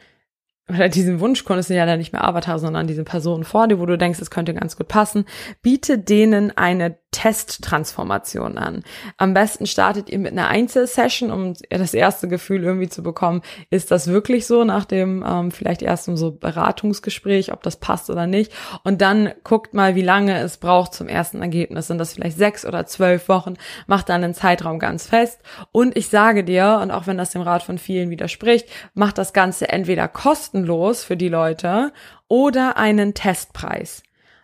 oder 0.69 0.89
diesen 0.89 1.19
Wunsch 1.19 1.43
konntest 1.43 1.69
du 1.69 1.75
ja 1.75 1.85
dann 1.85 1.99
nicht 1.99 2.13
mehr 2.13 2.23
Avatar, 2.23 2.59
sondern 2.59 2.87
diese 2.87 3.03
Personen 3.03 3.43
vor 3.43 3.67
dir, 3.67 3.79
wo 3.79 3.85
du 3.85 3.97
denkst, 3.97 4.19
es 4.21 4.31
könnte 4.31 4.53
ganz 4.53 4.77
gut 4.77 4.87
passen, 4.87 5.25
biete 5.61 5.99
denen 5.99 6.55
eine 6.55 6.97
Testtransformation 7.13 8.57
an. 8.57 8.83
Am 9.17 9.33
besten 9.33 9.65
startet 9.65 10.09
ihr 10.09 10.19
mit 10.19 10.33
einer 10.33 10.49
Einzelsession, 10.49 11.31
um 11.31 11.53
das 11.69 11.93
erste 11.93 12.27
Gefühl 12.27 12.63
irgendwie 12.63 12.89
zu 12.89 13.01
bekommen, 13.01 13.41
ist 13.69 13.91
das 13.91 14.07
wirklich 14.07 14.45
so 14.45 14.65
nach 14.65 14.83
dem 14.83 15.23
ähm, 15.25 15.51
vielleicht 15.51 15.81
ersten 15.81 16.17
so 16.17 16.31
Beratungsgespräch, 16.31 17.53
ob 17.53 17.63
das 17.63 17.77
passt 17.77 18.09
oder 18.09 18.27
nicht. 18.27 18.51
Und 18.83 19.01
dann 19.01 19.31
guckt 19.45 19.73
mal, 19.73 19.95
wie 19.95 20.01
lange 20.01 20.37
es 20.39 20.57
braucht 20.57 20.93
zum 20.93 21.07
ersten 21.07 21.41
Ergebnis. 21.41 21.87
Sind 21.87 21.99
das 21.99 22.13
vielleicht 22.13 22.37
sechs 22.37 22.65
oder 22.65 22.85
zwölf 22.85 23.29
Wochen? 23.29 23.53
Macht 23.87 24.09
dann 24.09 24.21
den 24.21 24.33
Zeitraum 24.33 24.79
ganz 24.79 25.07
fest. 25.07 25.39
Und 25.71 25.95
ich 25.95 26.09
sage 26.09 26.43
dir, 26.43 26.79
und 26.81 26.91
auch 26.91 27.07
wenn 27.07 27.17
das 27.17 27.31
dem 27.31 27.41
Rat 27.41 27.63
von 27.63 27.77
vielen 27.77 28.09
widerspricht, 28.09 28.67
macht 28.93 29.17
das 29.17 29.31
Ganze 29.31 29.69
entweder 29.69 30.07
kostenlos 30.07 31.03
für 31.03 31.15
die 31.15 31.29
Leute 31.29 31.93
oder 32.27 32.77
einen 32.77 33.13
Testpreis. 33.13 34.03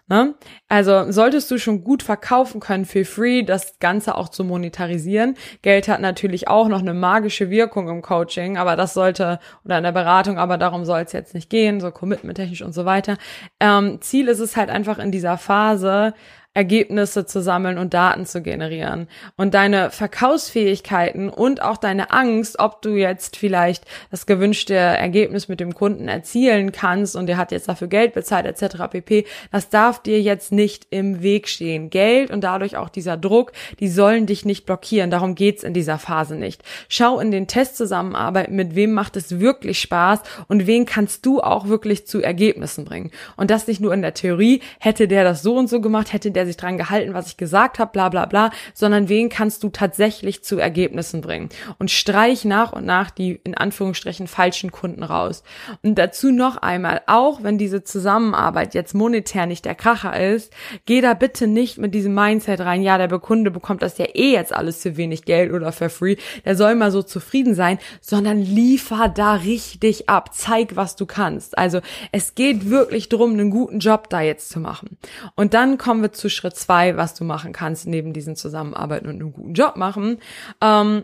Ne? 0.10 0.34
Also 0.67 1.12
solltest 1.12 1.52
du 1.52 1.60
schon 1.60 1.84
gut 1.84 2.02
verkaufen 2.02 2.60
können 2.60 2.86
für 2.86 3.06
free, 3.06 3.43
das 3.43 3.78
Ganze 3.80 4.15
auch 4.15 4.30
zu 4.30 4.43
monetarisieren. 4.43 5.36
Geld 5.62 5.88
hat 5.88 6.02
natürlich 6.02 6.48
auch 6.48 6.67
noch 6.67 6.80
eine 6.80 6.95
magische 6.95 7.52
Wirkung 7.52 7.88
im 7.89 8.02
Coaching, 8.02 8.58
aber 8.58 8.76
das 8.76 8.95
sollte, 8.95 9.39
oder 9.63 9.78
in 9.78 9.84
der 9.84 9.91
Beratung, 9.91 10.39
aber 10.39 10.58
darum 10.58 10.84
soll 10.84 11.02
es 11.02 11.12
jetzt 11.12 11.36
nicht 11.36 11.52
gehen, 11.52 11.80
so 11.80 11.91
commitment 11.91 12.38
technisch 12.38 12.63
und 12.63 12.74
so 12.74 12.86
weiter. 12.86 13.17
Ähm, 13.60 14.02
Ziel 14.02 14.28
ist 14.28 14.39
es 14.39 14.58
halt 14.58 14.72
einfach 14.72 14.98
in 14.98 15.12
dieser 15.12 15.38
Phase, 15.38 16.15
Ergebnisse 16.56 17.28
zu 17.28 17.42
sammeln 17.42 17.78
und 17.78 17.94
Daten 17.94 18.26
zu 18.26 18.42
generieren. 18.42 19.08
Und 19.38 19.54
deine 19.54 19.92
Verkaufsfähigkeiten 19.92 21.30
und 21.30 21.62
auch 21.62 21.78
deine 21.78 22.12
Angst, 22.12 22.58
ob 22.60 22.82
du 22.82 22.96
jetzt 22.96 23.38
vielleicht 23.38 23.86
das 24.10 24.26
gewünschte 24.26 24.74
Ergebnis 24.74 25.48
mit 25.48 25.60
dem 25.60 25.76
Kunden 25.76 26.08
erzielen 26.08 26.72
kannst 26.72 27.16
und 27.16 27.28
der 27.28 27.38
hat 27.38 27.52
jetzt 27.52 27.70
dafür 27.70 27.88
Geld 27.88 28.14
bezahlt 28.14 28.48
etc. 28.48 28.88
pp. 28.90 29.26
Das 29.52 29.70
darf 29.70 30.02
dir 30.02 30.20
jetzt 30.22 30.52
nicht 30.52 30.88
im 30.90 31.22
Weg 31.22 31.48
stehen. 31.48 31.92
Geld 31.92 32.32
und 32.32 32.44
dadurch 32.44 32.78
auch 32.78 32.90
dieser 32.90 33.16
Druck, 33.16 33.52
die 33.80 33.88
sollen 33.88 34.26
dich 34.26 34.44
nicht 34.44 34.66
blockieren. 34.66 35.12
Darum 35.12 35.36
geht's 35.36 35.64
in 35.64 35.76
dieser 35.76 36.00
Phase 36.00 36.36
nicht. 36.36 36.64
Schau 36.88 37.20
in 37.20 37.30
den 37.30 37.48
Test 37.48 37.78
zusammenarbeiten, 37.78 38.56
mit 38.56 38.74
wem 38.74 38.94
macht 38.94 39.16
es 39.18 39.40
wirklich 39.40 39.80
Spaß 39.80 40.22
und 40.48 40.66
wen 40.66 40.88
kannst 40.88 41.28
du 41.28 41.42
auch 41.42 41.68
wirklich 41.68 42.08
zu 42.08 42.22
Ergebnissen 42.22 42.86
bringen. 42.86 43.12
Und 43.38 43.52
das 43.52 43.68
nicht 43.68 43.82
nur 43.82 43.94
in 43.94 44.02
der 44.02 44.16
Theorie, 44.16 44.62
hätte 44.80 45.08
der 45.08 45.24
das 45.24 45.44
so 45.44 45.56
und 45.56 45.70
so 45.70 45.80
gemacht, 45.80 46.12
hätte 46.12 46.32
der 46.32 46.38
sich 46.45 46.58
dran 46.58 46.78
gehalten, 46.78 47.13
was 47.13 47.28
ich 47.28 47.38
gesagt 47.38 47.80
habe, 47.80 47.91
bla 47.91 48.10
bla 48.10 48.25
bla, 48.25 48.52
sondern 48.73 49.10
wen 49.10 49.30
kannst 49.30 49.63
du 49.63 49.69
tatsächlich 49.69 50.43
zu 50.43 50.58
Ergebnissen 50.58 51.21
bringen. 51.21 51.49
Und 51.78 51.91
streich 51.91 52.45
nach 52.45 52.71
und 52.71 52.86
nach 52.86 53.12
die 53.12 53.39
in 53.43 53.56
Anführungsstrichen 53.56 54.28
falschen 54.28 54.71
Kunden 54.71 55.04
raus. 55.04 55.43
Und 55.84 55.95
dazu 55.95 56.32
noch 56.32 56.58
einmal, 56.58 57.02
auch 57.08 57.43
wenn 57.43 57.58
diese 57.58 57.84
Zusammenarbeit 57.84 58.73
jetzt 58.73 58.93
monetär 58.93 59.45
nicht 59.45 59.65
der 59.65 59.75
Kracher 59.75 60.19
ist, 60.19 60.54
geh 60.86 61.02
da 61.02 61.13
bitte 61.13 61.47
nicht 61.47 61.78
mit 61.78 61.93
diesem 61.93 62.13
Mindset 62.13 62.62
rein, 62.62 62.82
ja, 62.82 62.97
der 62.97 63.10
Kunde 63.19 63.52
bekommt 63.52 63.82
das 63.82 63.97
ja 63.97 64.06
eh 64.06 64.32
jetzt 64.32 64.54
alles 64.54 64.82
für 64.82 64.97
wenig 64.97 65.25
Geld 65.25 65.52
oder 65.52 65.71
für 65.71 65.89
free, 65.89 66.15
der 66.45 66.56
soll 66.56 66.75
mal 66.75 66.91
so 66.91 67.04
zufrieden 67.04 67.56
sein, 67.56 67.80
sondern 68.02 68.41
liefer 68.41 69.10
da 69.10 69.36
richtig 69.36 70.10
ab, 70.10 70.34
zeig, 70.34 70.75
was 70.75 70.95
du 70.95 71.06
kannst. 71.06 71.58
Also 71.58 71.82
es 72.12 72.36
geht 72.36 72.69
wirklich 72.69 73.10
drum, 73.10 73.34
einen 73.34 73.49
guten 73.49 73.80
Job 73.80 74.10
da 74.10 74.21
jetzt 74.21 74.49
zu 74.49 74.60
machen. 74.60 74.97
Und 75.36 75.54
dann 75.54 75.78
kommen 75.78 76.02
wir 76.02 76.12
zu 76.12 76.29
Schritt 76.30 76.56
zwei, 76.56 76.98
was 76.98 77.13
du 77.13 77.24
machen 77.24 77.54
kannst, 77.54 77.88
neben 77.88 78.13
diesen 78.13 78.36
Zusammenarbeiten 78.36 79.08
und 79.08 79.15
einem 79.15 79.34
guten 79.34 79.54
Job 79.54 79.76
machen. 79.76 80.20
Ähm, 80.62 81.04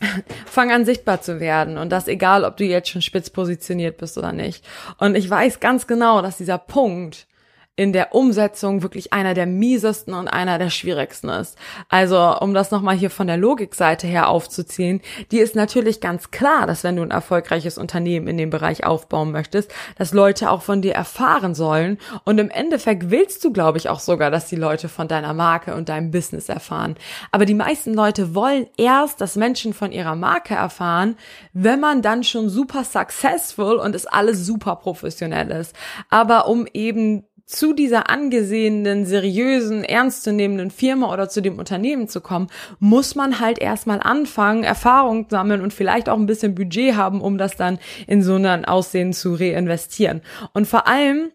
fang 0.46 0.70
an 0.72 0.84
sichtbar 0.84 1.20
zu 1.22 1.40
werden 1.40 1.78
und 1.78 1.90
das 1.90 2.08
egal, 2.08 2.44
ob 2.44 2.56
du 2.56 2.64
jetzt 2.64 2.88
schon 2.88 3.02
spitz 3.02 3.30
positioniert 3.30 3.98
bist 3.98 4.18
oder 4.18 4.32
nicht. 4.32 4.64
Und 4.98 5.14
ich 5.16 5.28
weiß 5.28 5.60
ganz 5.60 5.86
genau, 5.86 6.22
dass 6.22 6.38
dieser 6.38 6.58
Punkt, 6.58 7.26
in 7.74 7.94
der 7.94 8.14
Umsetzung 8.14 8.82
wirklich 8.82 9.14
einer 9.14 9.32
der 9.32 9.46
miesesten 9.46 10.12
und 10.12 10.28
einer 10.28 10.58
der 10.58 10.68
schwierigsten 10.68 11.30
ist. 11.30 11.56
Also, 11.88 12.38
um 12.38 12.52
das 12.52 12.70
nochmal 12.70 12.96
hier 12.96 13.08
von 13.08 13.26
der 13.26 13.38
Logikseite 13.38 14.06
her 14.06 14.28
aufzuziehen, 14.28 15.00
die 15.30 15.38
ist 15.38 15.56
natürlich 15.56 16.02
ganz 16.02 16.30
klar, 16.30 16.66
dass 16.66 16.84
wenn 16.84 16.96
du 16.96 17.02
ein 17.02 17.10
erfolgreiches 17.10 17.78
Unternehmen 17.78 18.28
in 18.28 18.36
dem 18.36 18.50
Bereich 18.50 18.84
aufbauen 18.84 19.32
möchtest, 19.32 19.72
dass 19.96 20.12
Leute 20.12 20.50
auch 20.50 20.60
von 20.60 20.82
dir 20.82 20.92
erfahren 20.92 21.54
sollen. 21.54 21.96
Und 22.24 22.38
im 22.38 22.50
Endeffekt 22.50 23.08
willst 23.08 23.42
du, 23.42 23.54
glaube 23.54 23.78
ich, 23.78 23.88
auch 23.88 24.00
sogar, 24.00 24.30
dass 24.30 24.48
die 24.48 24.56
Leute 24.56 24.90
von 24.90 25.08
deiner 25.08 25.32
Marke 25.32 25.74
und 25.74 25.88
deinem 25.88 26.10
Business 26.10 26.50
erfahren. 26.50 26.96
Aber 27.30 27.46
die 27.46 27.54
meisten 27.54 27.94
Leute 27.94 28.34
wollen 28.34 28.66
erst, 28.76 29.22
dass 29.22 29.34
Menschen 29.36 29.72
von 29.72 29.92
ihrer 29.92 30.14
Marke 30.14 30.54
erfahren, 30.54 31.16
wenn 31.54 31.80
man 31.80 32.02
dann 32.02 32.22
schon 32.22 32.50
super 32.50 32.84
successful 32.84 33.76
und 33.76 33.94
es 33.94 34.04
alles 34.04 34.44
super 34.44 34.76
professionell 34.76 35.50
ist. 35.50 35.74
Aber 36.10 36.48
um 36.48 36.66
eben 36.74 37.24
zu 37.52 37.74
dieser 37.74 38.08
angesehenen, 38.08 39.04
seriösen, 39.04 39.84
ernstzunehmenden 39.84 40.70
Firma 40.70 41.12
oder 41.12 41.28
zu 41.28 41.42
dem 41.42 41.58
Unternehmen 41.58 42.08
zu 42.08 42.20
kommen, 42.20 42.48
muss 42.78 43.14
man 43.14 43.40
halt 43.40 43.58
erstmal 43.58 44.00
anfangen, 44.00 44.64
Erfahrung 44.64 45.26
sammeln 45.28 45.60
und 45.60 45.72
vielleicht 45.72 46.08
auch 46.08 46.18
ein 46.18 46.26
bisschen 46.26 46.54
Budget 46.54 46.96
haben, 46.96 47.20
um 47.20 47.38
das 47.38 47.56
dann 47.56 47.78
in 48.06 48.22
so 48.22 48.34
ein 48.36 48.64
Aussehen 48.64 49.12
zu 49.12 49.34
reinvestieren. 49.34 50.22
Und 50.54 50.66
vor 50.66 50.86
allem 50.86 51.30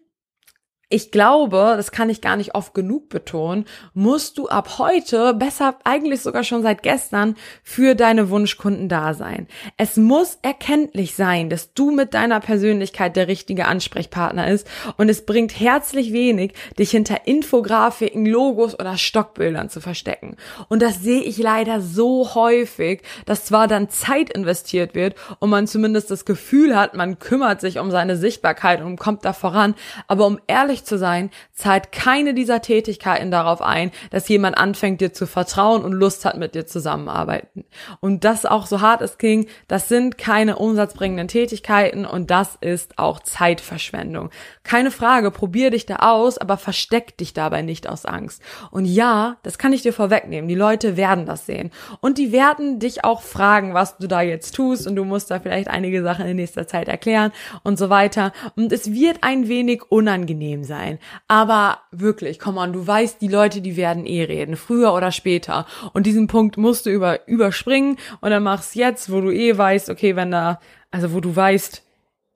ich 0.90 1.10
glaube, 1.10 1.74
das 1.76 1.92
kann 1.92 2.08
ich 2.08 2.22
gar 2.22 2.36
nicht 2.36 2.54
oft 2.54 2.72
genug 2.72 3.10
betonen, 3.10 3.66
musst 3.92 4.38
du 4.38 4.48
ab 4.48 4.78
heute, 4.78 5.34
besser 5.34 5.76
eigentlich 5.84 6.22
sogar 6.22 6.44
schon 6.44 6.62
seit 6.62 6.82
gestern, 6.82 7.36
für 7.62 7.94
deine 7.94 8.30
Wunschkunden 8.30 8.88
da 8.88 9.12
sein. 9.12 9.48
Es 9.76 9.96
muss 9.98 10.38
erkenntlich 10.40 11.14
sein, 11.14 11.50
dass 11.50 11.74
du 11.74 11.90
mit 11.90 12.14
deiner 12.14 12.40
Persönlichkeit 12.40 13.16
der 13.16 13.28
richtige 13.28 13.66
Ansprechpartner 13.66 14.48
ist 14.48 14.66
und 14.96 15.10
es 15.10 15.26
bringt 15.26 15.60
herzlich 15.60 16.14
wenig, 16.14 16.54
dich 16.78 16.90
hinter 16.90 17.26
Infografiken, 17.26 18.24
Logos 18.24 18.74
oder 18.78 18.96
Stockbildern 18.96 19.68
zu 19.68 19.82
verstecken. 19.82 20.36
Und 20.68 20.80
das 20.80 21.02
sehe 21.02 21.20
ich 21.20 21.36
leider 21.36 21.82
so 21.82 22.34
häufig, 22.34 23.02
dass 23.26 23.44
zwar 23.44 23.68
dann 23.68 23.90
Zeit 23.90 24.30
investiert 24.30 24.94
wird 24.94 25.16
und 25.38 25.50
man 25.50 25.66
zumindest 25.66 26.10
das 26.10 26.24
Gefühl 26.24 26.74
hat, 26.74 26.94
man 26.94 27.18
kümmert 27.18 27.60
sich 27.60 27.78
um 27.78 27.90
seine 27.90 28.16
Sichtbarkeit 28.16 28.80
und 28.80 28.96
kommt 28.96 29.26
da 29.26 29.34
voran, 29.34 29.74
aber 30.06 30.26
um 30.26 30.38
ehrlich 30.46 30.77
ehrlich 30.78 30.84
zu 30.84 30.98
sein, 30.98 31.30
zahlt 31.52 31.92
keine 31.92 32.34
dieser 32.34 32.62
Tätigkeiten 32.62 33.30
darauf 33.30 33.60
ein, 33.60 33.90
dass 34.10 34.28
jemand 34.28 34.56
anfängt, 34.56 35.00
dir 35.00 35.12
zu 35.12 35.26
vertrauen 35.26 35.82
und 35.82 35.92
Lust 35.92 36.24
hat, 36.24 36.36
mit 36.36 36.54
dir 36.54 36.66
zusammenarbeiten. 36.66 37.64
Und 38.00 38.24
das 38.24 38.46
auch 38.46 38.66
so 38.66 38.80
hart 38.80 39.02
es 39.02 39.18
ging, 39.18 39.48
das 39.66 39.88
sind 39.88 40.18
keine 40.18 40.56
umsatzbringenden 40.56 41.28
Tätigkeiten 41.28 42.06
und 42.06 42.30
das 42.30 42.56
ist 42.60 42.98
auch 42.98 43.20
Zeitverschwendung. 43.20 44.30
Keine 44.62 44.90
Frage, 44.90 45.30
probier 45.30 45.70
dich 45.70 45.86
da 45.86 45.96
aus, 45.96 46.38
aber 46.38 46.56
versteck 46.56 47.16
dich 47.16 47.32
dabei 47.32 47.62
nicht 47.62 47.88
aus 47.88 48.04
Angst. 48.04 48.42
Und 48.70 48.84
ja, 48.84 49.36
das 49.42 49.58
kann 49.58 49.72
ich 49.72 49.82
dir 49.82 49.92
vorwegnehmen. 49.92 50.48
Die 50.48 50.54
Leute 50.54 50.96
werden 50.96 51.26
das 51.26 51.46
sehen. 51.46 51.70
Und 52.00 52.18
die 52.18 52.32
werden 52.32 52.78
dich 52.78 53.04
auch 53.04 53.22
fragen, 53.22 53.74
was 53.74 53.98
du 53.98 54.06
da 54.06 54.20
jetzt 54.20 54.54
tust 54.54 54.86
und 54.86 54.94
du 54.94 55.04
musst 55.04 55.30
da 55.30 55.40
vielleicht 55.40 55.68
einige 55.68 56.02
Sachen 56.02 56.26
in 56.26 56.36
nächster 56.36 56.66
Zeit 56.68 56.88
erklären 56.88 57.32
und 57.64 57.78
so 57.78 57.90
weiter. 57.90 58.32
Und 58.56 58.72
es 58.72 58.92
wird 58.92 59.18
ein 59.22 59.48
wenig 59.48 59.82
unangenehm 59.90 60.64
sein. 60.68 61.00
Aber 61.26 61.78
wirklich, 61.90 62.38
komm 62.38 62.56
on, 62.56 62.72
du 62.72 62.86
weißt, 62.86 63.20
die 63.20 63.26
Leute, 63.26 63.60
die 63.60 63.76
werden 63.76 64.06
eh 64.06 64.22
reden, 64.22 64.54
früher 64.54 64.94
oder 64.94 65.10
später. 65.10 65.66
Und 65.92 66.06
diesen 66.06 66.28
Punkt 66.28 66.56
musst 66.56 66.86
du 66.86 66.90
über, 66.90 67.26
überspringen 67.26 67.96
und 68.20 68.30
dann 68.30 68.44
machst 68.44 68.76
jetzt, 68.76 69.10
wo 69.10 69.20
du 69.20 69.32
eh 69.32 69.58
weißt, 69.58 69.90
okay, 69.90 70.14
wenn 70.14 70.30
da, 70.30 70.60
also 70.92 71.12
wo 71.12 71.20
du 71.20 71.34
weißt, 71.34 71.82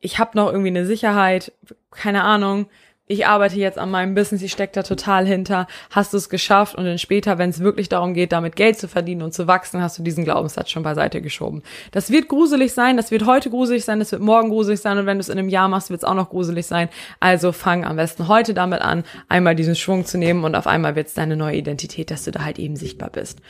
ich 0.01 0.19
habe 0.19 0.37
noch 0.37 0.49
irgendwie 0.49 0.71
eine 0.71 0.85
Sicherheit, 0.85 1.53
keine 1.93 2.25
Ahnung, 2.25 2.67
ich 3.07 3.27
arbeite 3.27 3.57
jetzt 3.57 3.79
an 3.79 3.91
meinem 3.91 4.15
Business, 4.15 4.43
ich 4.43 4.53
stecke 4.53 4.73
da 4.73 4.83
total 4.83 5.27
hinter, 5.27 5.67
hast 5.91 6.13
du 6.13 6.17
es 6.17 6.29
geschafft 6.29 6.77
und 6.77 6.85
dann 6.85 6.99
später, 6.99 7.37
wenn 7.37 7.51
es 7.51 7.61
wirklich 7.61 7.89
darum 7.89 8.15
geht, 8.15 8.33
damit 8.33 8.57
Geld 8.57 8.79
zu 8.79 8.89
verdienen 8.89 9.23
und 9.23 9.35
zu 9.35 9.47
wachsen, 9.47 9.83
hast 9.83 9.99
du 9.99 10.03
diesen 10.03 10.25
Glaubenssatz 10.25 10.71
schon 10.71 10.83
beiseite 10.83 11.21
geschoben. 11.21 11.63
Das 11.91 12.11
wird 12.11 12.29
gruselig 12.29 12.73
sein, 12.73 12.97
das 12.97 13.11
wird 13.11 13.27
heute 13.27 13.51
gruselig 13.51 13.85
sein, 13.85 13.99
das 13.99 14.13
wird 14.13 14.23
morgen 14.23 14.51
gruselig 14.51 14.81
sein 14.81 14.99
und 14.99 15.07
wenn 15.07 15.19
du 15.19 15.21
es 15.21 15.29
in 15.29 15.39
einem 15.39 15.49
Jahr 15.49 15.69
machst, 15.69 15.91
wird 15.91 16.03
es 16.03 16.05
auch 16.05 16.15
noch 16.15 16.31
gruselig 16.31 16.67
sein. 16.67 16.89
Also 17.21 17.53
fang 17.53 17.85
am 17.85 17.97
besten 17.97 18.29
heute 18.29 18.55
damit 18.55 18.81
an, 18.81 19.05
einmal 19.29 19.57
diesen 19.57 19.75
Schwung 19.75 20.07
zu 20.07 20.17
nehmen 20.17 20.45
und 20.45 20.55
auf 20.55 20.67
einmal 20.67 20.95
wird 20.95 21.09
es 21.09 21.15
deine 21.15 21.37
neue 21.37 21.57
Identität, 21.57 22.11
dass 22.11 22.25
du 22.25 22.31
da 22.31 22.45
halt 22.45 22.59
eben 22.59 22.77
sichtbar 22.77 23.11
bist. 23.11 23.41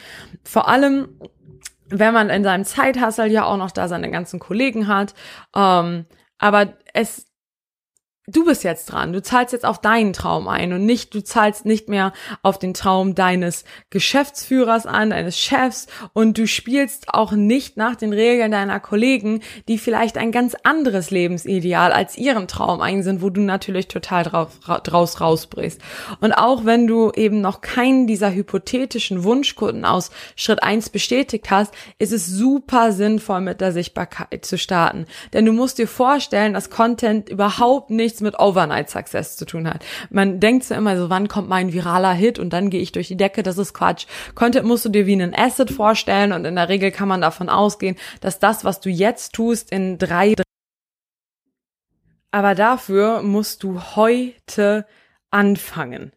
Vor 0.42 0.68
allem 0.68 1.08
wenn 1.94 2.14
man 2.14 2.30
in 2.30 2.42
seinem 2.42 2.64
Zeithassel 2.64 3.30
ja 3.30 3.44
auch 3.44 3.58
noch 3.58 3.70
da 3.70 3.86
seine 3.86 4.10
ganzen 4.10 4.40
Kollegen 4.40 4.88
hat, 4.88 5.14
ähm, 5.54 6.06
aber 6.38 6.72
es 6.94 7.31
du 8.28 8.44
bist 8.44 8.62
jetzt 8.62 8.86
dran. 8.86 9.12
Du 9.12 9.20
zahlst 9.20 9.52
jetzt 9.52 9.64
auf 9.64 9.80
deinen 9.80 10.12
Traum 10.12 10.46
ein 10.46 10.72
und 10.72 10.86
nicht, 10.86 11.12
du 11.12 11.24
zahlst 11.24 11.66
nicht 11.66 11.88
mehr 11.88 12.12
auf 12.42 12.56
den 12.56 12.72
Traum 12.72 13.16
deines 13.16 13.64
Geschäftsführers 13.90 14.86
an, 14.86 15.10
deines 15.10 15.36
Chefs 15.36 15.88
und 16.12 16.38
du 16.38 16.46
spielst 16.46 17.08
auch 17.08 17.32
nicht 17.32 17.76
nach 17.76 17.96
den 17.96 18.12
Regeln 18.12 18.52
deiner 18.52 18.78
Kollegen, 18.78 19.40
die 19.66 19.76
vielleicht 19.76 20.18
ein 20.18 20.30
ganz 20.30 20.54
anderes 20.62 21.10
Lebensideal 21.10 21.90
als 21.90 22.16
ihren 22.16 22.46
Traum 22.46 22.80
ein 22.80 23.02
sind, 23.02 23.22
wo 23.22 23.30
du 23.30 23.40
natürlich 23.40 23.88
total 23.88 24.22
drauf, 24.22 24.60
draus 24.84 25.20
rausbrichst. 25.20 25.80
Und 26.20 26.32
auch 26.32 26.64
wenn 26.64 26.86
du 26.86 27.10
eben 27.10 27.40
noch 27.40 27.60
keinen 27.60 28.06
dieser 28.06 28.32
hypothetischen 28.32 29.24
Wunschkunden 29.24 29.84
aus 29.84 30.10
Schritt 30.36 30.62
eins 30.62 30.90
bestätigt 30.90 31.50
hast, 31.50 31.74
ist 31.98 32.12
es 32.12 32.28
super 32.28 32.92
sinnvoll, 32.92 33.40
mit 33.40 33.60
der 33.60 33.72
Sichtbarkeit 33.72 34.44
zu 34.44 34.58
starten. 34.58 35.06
Denn 35.32 35.44
du 35.44 35.52
musst 35.52 35.78
dir 35.78 35.88
vorstellen, 35.88 36.54
dass 36.54 36.70
Content 36.70 37.28
überhaupt 37.28 37.90
nicht 37.90 38.11
nichts 38.12 38.20
mit 38.20 38.38
Overnight 38.38 38.90
Success 38.90 39.36
zu 39.36 39.46
tun 39.46 39.66
hat. 39.66 39.84
Man 40.10 40.38
denkt 40.38 40.64
so 40.64 40.74
immer 40.74 40.96
so, 40.98 41.08
wann 41.08 41.28
kommt 41.28 41.48
mein 41.48 41.72
viraler 41.72 42.12
Hit 42.12 42.38
und 42.38 42.52
dann 42.52 42.68
gehe 42.68 42.82
ich 42.82 42.92
durch 42.92 43.08
die 43.08 43.16
Decke, 43.16 43.42
das 43.42 43.56
ist 43.56 43.72
Quatsch. 43.72 44.06
Content 44.34 44.66
musst 44.66 44.84
du 44.84 44.90
dir 44.90 45.06
wie 45.06 45.14
einen 45.14 45.34
Asset 45.34 45.70
vorstellen 45.70 46.32
und 46.32 46.44
in 46.44 46.56
der 46.56 46.68
Regel 46.68 46.90
kann 46.90 47.08
man 47.08 47.22
davon 47.22 47.48
ausgehen, 47.48 47.96
dass 48.20 48.38
das, 48.38 48.64
was 48.64 48.80
du 48.80 48.90
jetzt 48.90 49.32
tust, 49.32 49.72
in 49.72 49.96
drei 49.98 50.34
aber 52.34 52.54
dafür 52.54 53.22
musst 53.22 53.62
du 53.62 53.78
heute 53.94 54.86
anfangen. 55.30 56.12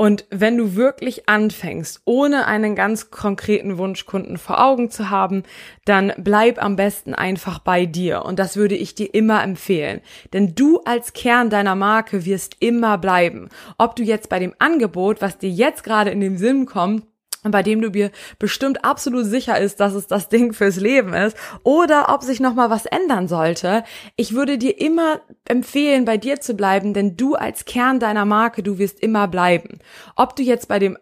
Und 0.00 0.24
wenn 0.30 0.56
du 0.56 0.76
wirklich 0.76 1.28
anfängst, 1.28 2.00
ohne 2.06 2.46
einen 2.46 2.74
ganz 2.74 3.10
konkreten 3.10 3.76
Wunschkunden 3.76 4.38
vor 4.38 4.64
Augen 4.64 4.90
zu 4.90 5.10
haben, 5.10 5.42
dann 5.84 6.14
bleib 6.16 6.64
am 6.64 6.74
besten 6.74 7.12
einfach 7.12 7.58
bei 7.58 7.84
dir. 7.84 8.24
Und 8.24 8.38
das 8.38 8.56
würde 8.56 8.76
ich 8.76 8.94
dir 8.94 9.12
immer 9.12 9.44
empfehlen. 9.44 10.00
Denn 10.32 10.54
du 10.54 10.80
als 10.86 11.12
Kern 11.12 11.50
deiner 11.50 11.74
Marke 11.74 12.24
wirst 12.24 12.56
immer 12.60 12.96
bleiben. 12.96 13.50
Ob 13.76 13.94
du 13.94 14.02
jetzt 14.02 14.30
bei 14.30 14.38
dem 14.38 14.54
Angebot, 14.58 15.20
was 15.20 15.36
dir 15.36 15.50
jetzt 15.50 15.84
gerade 15.84 16.08
in 16.08 16.22
den 16.22 16.38
Sinn 16.38 16.64
kommt, 16.64 17.04
bei 17.42 17.62
dem 17.62 17.80
du 17.80 17.90
dir 17.90 18.10
bestimmt 18.38 18.84
absolut 18.84 19.24
sicher 19.24 19.58
ist, 19.58 19.80
dass 19.80 19.94
es 19.94 20.06
das 20.06 20.28
Ding 20.28 20.52
fürs 20.52 20.76
Leben 20.76 21.14
ist 21.14 21.36
oder 21.62 22.12
ob 22.12 22.22
sich 22.22 22.40
noch 22.40 22.54
mal 22.54 22.70
was 22.70 22.86
ändern 22.86 23.28
sollte. 23.28 23.84
Ich 24.16 24.34
würde 24.34 24.58
dir 24.58 24.78
immer 24.80 25.20
empfehlen, 25.46 26.04
bei 26.04 26.18
dir 26.18 26.40
zu 26.40 26.54
bleiben, 26.54 26.92
denn 26.92 27.16
du 27.16 27.34
als 27.34 27.64
Kern 27.64 28.00
deiner 28.00 28.24
Marke, 28.26 28.62
du 28.62 28.78
wirst 28.78 29.00
immer 29.00 29.28
bleiben. 29.28 29.78
Ob 30.16 30.36
du 30.36 30.42
jetzt 30.42 30.68
bei 30.68 30.78
dem 30.78 30.98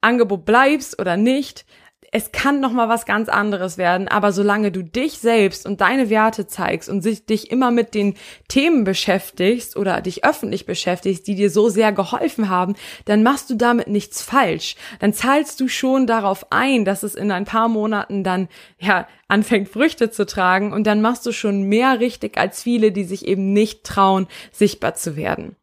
Angebot 0.00 0.44
bleibst 0.44 0.98
oder 0.98 1.16
nicht, 1.16 1.66
es 2.12 2.32
kann 2.32 2.60
noch 2.60 2.72
mal 2.72 2.88
was 2.88 3.06
ganz 3.06 3.28
anderes 3.28 3.78
werden, 3.78 4.08
aber 4.08 4.32
solange 4.32 4.70
du 4.70 4.82
dich 4.82 5.18
selbst 5.18 5.66
und 5.66 5.80
deine 5.80 6.10
Werte 6.10 6.46
zeigst 6.46 6.88
und 6.88 7.04
dich 7.28 7.50
immer 7.50 7.70
mit 7.70 7.94
den 7.94 8.14
Themen 8.48 8.84
beschäftigst 8.84 9.76
oder 9.76 10.00
dich 10.00 10.24
öffentlich 10.24 10.66
beschäftigst, 10.66 11.26
die 11.26 11.34
dir 11.34 11.50
so 11.50 11.68
sehr 11.68 11.92
geholfen 11.92 12.48
haben, 12.48 12.74
dann 13.04 13.22
machst 13.22 13.50
du 13.50 13.54
damit 13.54 13.88
nichts 13.88 14.22
falsch. 14.22 14.76
Dann 15.00 15.12
zahlst 15.12 15.60
du 15.60 15.68
schon 15.68 16.06
darauf 16.06 16.46
ein, 16.50 16.84
dass 16.84 17.02
es 17.02 17.14
in 17.14 17.30
ein 17.30 17.44
paar 17.44 17.68
Monaten 17.68 18.24
dann 18.24 18.48
ja 18.78 19.06
anfängt 19.28 19.68
Früchte 19.68 20.10
zu 20.10 20.26
tragen 20.26 20.72
und 20.72 20.86
dann 20.86 21.00
machst 21.00 21.26
du 21.26 21.32
schon 21.32 21.64
mehr 21.64 22.00
richtig 22.00 22.38
als 22.38 22.62
viele, 22.62 22.92
die 22.92 23.04
sich 23.04 23.26
eben 23.26 23.52
nicht 23.52 23.84
trauen, 23.84 24.28
sichtbar 24.52 24.94
zu 24.94 25.16
werden. 25.16 25.56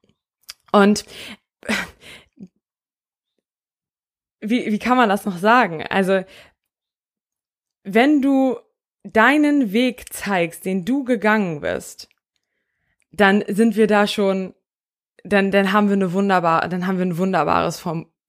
Und 0.71 1.05
wie, 4.43 4.71
wie 4.71 4.79
kann 4.79 4.97
man 4.97 5.09
das 5.09 5.25
noch 5.25 5.37
sagen? 5.37 5.83
Also, 5.89 6.23
wenn 7.83 8.21
du 8.21 8.57
deinen 9.03 9.73
Weg 9.73 10.13
zeigst, 10.13 10.65
den 10.65 10.85
du 10.85 11.03
gegangen 11.03 11.61
bist, 11.61 12.09
dann 13.11 13.43
sind 13.47 13.75
wir 13.75 13.87
da 13.87 14.07
schon, 14.07 14.53
dann, 15.23 15.51
dann 15.51 15.71
haben 15.71 15.87
wir 15.87 15.95
eine 15.95 16.13
wunderbar, 16.13 16.67
dann 16.67 16.87
haben 16.87 16.97
wir 16.97 17.05
ein 17.05 17.17
wunderbares 17.17 17.83